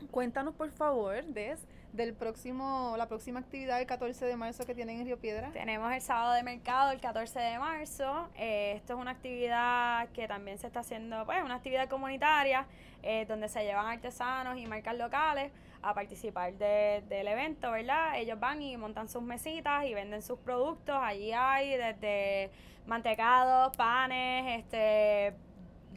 Cuéntanos 0.09 0.55
por 0.55 0.71
favor, 0.71 1.23
Des, 1.25 1.65
del 1.93 2.15
próximo, 2.15 2.95
la 2.97 3.07
próxima 3.07 3.39
actividad 3.39 3.77
del 3.77 3.85
14 3.85 4.25
de 4.25 4.35
marzo 4.35 4.65
que 4.65 4.73
tienen 4.73 4.99
en 4.99 5.05
Río 5.05 5.19
Piedra. 5.19 5.51
Tenemos 5.51 5.93
el 5.93 6.01
sábado 6.01 6.33
de 6.33 6.41
mercado 6.41 6.91
el 6.91 6.99
14 6.99 7.39
de 7.39 7.59
marzo. 7.59 8.29
Eh, 8.35 8.73
esto 8.75 8.93
es 8.93 8.99
una 8.99 9.11
actividad 9.11 10.09
que 10.09 10.27
también 10.27 10.57
se 10.57 10.67
está 10.67 10.79
haciendo, 10.79 11.23
pues, 11.25 11.41
una 11.43 11.55
actividad 11.55 11.87
comunitaria 11.87 12.65
eh, 13.03 13.25
donde 13.27 13.47
se 13.47 13.63
llevan 13.63 13.85
artesanos 13.85 14.57
y 14.57 14.65
marcas 14.65 14.97
locales 14.97 15.51
a 15.83 15.93
participar 15.93 16.53
del 16.53 17.27
evento, 17.27 17.69
¿verdad? 17.71 18.17
Ellos 18.17 18.39
van 18.39 18.61
y 18.61 18.75
montan 18.75 19.07
sus 19.07 19.21
mesitas 19.21 19.85
y 19.85 19.93
venden 19.93 20.23
sus 20.23 20.39
productos. 20.39 20.97
Allí 20.99 21.31
hay 21.31 21.77
desde 21.77 22.49
mantecados, 22.87 23.75
panes, 23.77 24.59
este 24.59 25.35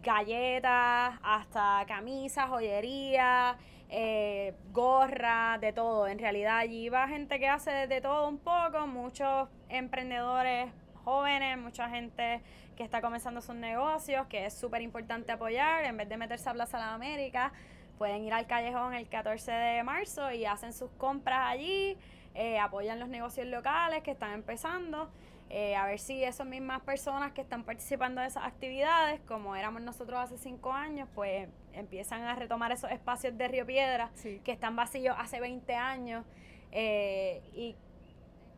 galletas, 0.03 1.19
hasta 1.23 1.85
camisas, 1.87 2.49
joyería, 2.49 3.57
eh, 3.89 4.55
gorra, 4.73 5.59
de 5.59 5.73
todo. 5.73 6.09
En 6.09 6.19
realidad 6.19 6.59
allí 6.59 6.89
va 6.89 7.09
gente 7.09 7.39
que 7.39 7.49
hace 7.49 7.87
de 7.87 8.01
todo 8.01 8.29
un 8.29 8.39
poco, 8.39 8.87
muchos 8.87 9.49
emprendedores 9.69 10.71
jóvenes, 11.05 11.57
mucha 11.59 11.89
gente 11.89 12.43
que 12.77 12.83
está 12.83 13.01
comenzando 13.01 13.41
sus 13.41 13.55
negocios, 13.55 14.27
que 14.27 14.47
es 14.47 14.55
súper 14.55 14.83
importante 14.83 15.33
apoyar, 15.33 15.85
en 15.85 15.97
vez 15.97 16.09
de 16.09 16.17
meterse 16.17 16.51
a 16.51 16.53
Plaza 16.53 16.79
la 16.79 16.95
América, 16.95 17.53
pueden 17.97 18.25
ir 18.25 18.33
al 18.33 18.47
callejón 18.47 18.93
el 18.93 19.09
14 19.09 19.51
de 19.51 19.83
marzo 19.83 20.31
y 20.33 20.45
hacen 20.45 20.73
sus 20.73 20.91
compras 20.99 21.41
allí, 21.45 21.97
eh, 22.35 22.59
apoyan 22.59 22.99
los 22.99 23.09
negocios 23.09 23.47
locales 23.47 24.03
que 24.03 24.11
están 24.11 24.33
empezando. 24.33 25.09
Eh, 25.49 25.77
a 25.77 25.87
ver 25.87 26.01
si 26.01 26.25
esas 26.25 26.47
mismas 26.47 26.83
personas 26.83 27.33
que 27.33 27.41
están 27.41 27.63
participando 27.63 28.21
de 28.21 28.27
esas 28.27 28.45
actividades, 28.45 29.21
como 29.29 29.55
éramos 29.55 29.81
nosotros 29.83 30.19
hace 30.19 30.39
cinco 30.39 30.73
años, 30.73 31.09
pues 31.15 31.49
empiezan 31.73 32.23
a 32.23 32.35
retomar 32.35 32.73
esos 32.73 32.91
espacios 32.91 33.39
de 33.39 33.47
Río 33.47 33.65
Piedra 33.65 34.11
que 34.23 34.53
están 34.53 34.75
vacíos 34.75 35.15
hace 35.19 35.41
20 35.41 35.75
años. 35.75 36.25
Eh, 36.73 37.43
y 37.55 37.77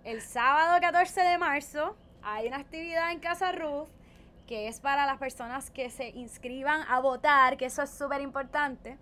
el 0.04 0.22
sábado 0.22 0.80
14 0.80 1.20
de 1.20 1.38
marzo 1.38 1.94
hay 2.22 2.48
una 2.48 2.56
actividad 2.56 3.12
en 3.12 3.20
Casa 3.20 3.52
Ruth 3.52 3.88
que 4.46 4.66
es 4.66 4.80
para 4.80 5.04
las 5.04 5.18
personas 5.18 5.70
que 5.70 5.90
se 5.90 6.08
inscriban 6.08 6.80
a 6.88 7.00
votar, 7.00 7.58
que 7.58 7.66
eso 7.66 7.82
es 7.82 7.90
súper 7.90 8.22
importante. 8.22 8.96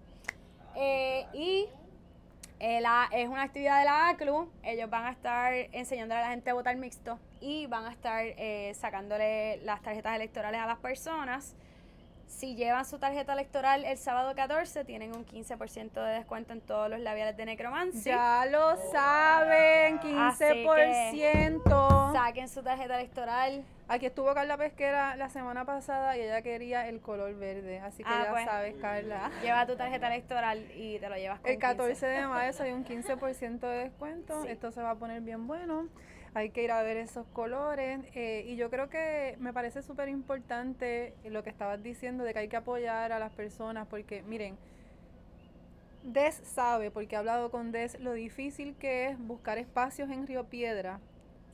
Eh, 0.75 1.25
y 1.33 1.69
eh, 2.59 2.83
es 3.13 3.29
una 3.29 3.43
actividad 3.43 3.79
de 3.79 3.85
la 3.85 4.09
ACLU. 4.09 4.51
Ellos 4.63 4.89
van 4.89 5.05
a 5.05 5.11
estar 5.11 5.53
enseñando 5.73 6.15
a 6.15 6.21
la 6.21 6.29
gente 6.31 6.51
a 6.51 6.55
votar 6.55 6.77
mixto 6.77 7.19
y 7.41 7.67
van 7.67 7.85
a 7.85 7.93
estar 7.93 8.25
eh, 8.25 8.73
sacándole 8.75 9.59
las 9.65 9.83
tarjetas 9.83 10.17
electorales 10.17 10.61
a 10.61 10.67
las 10.67 10.79
personas. 10.79 11.55
Si 12.27 12.55
llevan 12.55 12.85
su 12.85 12.99
tarjeta 12.99 13.33
electoral 13.33 13.85
el 13.85 13.97
sábado 13.97 14.35
14, 14.35 14.85
tienen 14.85 15.15
un 15.15 15.25
15% 15.25 15.93
de 15.93 16.13
descuento 16.13 16.53
en 16.53 16.61
todos 16.61 16.91
los 16.91 17.01
labiales 17.01 17.37
de 17.37 17.47
necromancia. 17.47 18.15
Ya 18.15 18.47
lo 18.51 18.77
saben, 18.93 19.99
15%. 20.01 22.13
Saquen 22.13 22.49
su 22.49 22.63
tarjeta 22.63 22.99
electoral. 22.99 23.65
Aquí 23.89 24.07
estuvo 24.07 24.35
Carla 24.35 24.57
Pesquera 24.57 25.17
la 25.17 25.29
semana 25.29 25.65
pasada 25.65 26.17
y 26.17 26.23
ella 26.23 26.43
quería 26.43 26.89
el 26.89 27.01
color 27.01 27.35
verde, 27.37 27.79
así 27.79 28.03
que 28.03 28.11
ah, 28.11 28.25
ya 28.25 28.31
pues, 28.33 28.45
sabes, 28.45 28.75
Carla. 28.81 29.31
Lleva 29.43 29.65
tu 29.65 29.77
tarjeta 29.77 30.09
electoral 30.09 30.67
y 30.75 30.99
te 30.99 31.09
lo 31.09 31.15
llevas 31.15 31.39
con 31.39 31.51
El 31.51 31.59
14 31.59 32.07
de 32.07 32.27
mayo 32.27 32.63
hay 32.63 32.73
un 32.73 32.85
15% 32.85 33.61
de 33.61 33.85
descuento, 33.85 34.45
esto 34.45 34.73
se 34.73 34.83
va 34.83 34.91
a 34.91 34.95
poner 34.97 35.21
bien 35.21 35.47
bueno, 35.47 35.87
hay 36.37 36.51
que 36.51 36.63
ir 36.63 36.71
a 36.71 36.83
ver 36.83 36.99
esos 36.99 37.27
colores 37.29 38.01
eh, 38.15 38.45
y 38.47 38.57
yo 38.57 38.69
creo 38.69 38.91
que 38.91 39.37
me 39.41 39.55
parece 39.55 39.81
súper 39.81 40.11
importante 40.11 41.15
lo 41.25 41.43
que 41.43 41.49
estabas 41.49 41.83
diciendo 41.83 42.25
de 42.25 42.35
que 42.35 42.41
hay 42.41 42.49
que 42.49 42.59
apoyar 42.59 43.11
a 43.11 43.19
las 43.19 43.33
personas 43.33 43.87
porque 43.89 44.23
miren, 44.23 44.59
Des 46.03 46.35
sabe, 46.35 46.91
porque 46.91 47.15
he 47.15 47.19
hablado 47.19 47.51
con 47.51 47.73
Des, 47.73 47.99
lo 48.01 48.13
difícil 48.13 48.75
que 48.75 49.07
es 49.07 49.19
buscar 49.19 49.57
espacios 49.57 50.11
en 50.11 50.27
Río 50.27 50.45
Piedra 50.45 51.01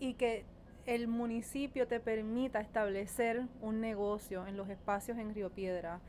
y 0.01 0.14
que 0.14 0.45
el 0.85 1.07
municipio 1.07 1.87
te 1.87 2.01
permita 2.01 2.61
establecer 2.61 3.47
un 3.61 3.81
negocio 3.81 4.49
en 4.49 4.57
los 4.57 4.68
espacios 4.68 5.16
en 5.16 5.33
Río 5.33 5.51
Piedra. 5.51 6.01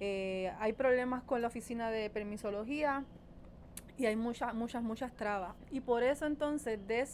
Eh, 0.00 0.50
hay 0.60 0.72
problemas 0.72 1.24
con 1.24 1.42
la 1.42 1.48
oficina 1.48 1.90
de 1.90 2.08
permisología 2.08 3.04
y 3.96 4.06
hay 4.06 4.16
muchas, 4.16 4.54
muchas, 4.54 4.82
muchas 4.82 5.12
trabas. 5.14 5.54
Y 5.70 5.80
por 5.80 6.02
eso 6.02 6.26
entonces 6.26 6.78
DES 6.86 7.10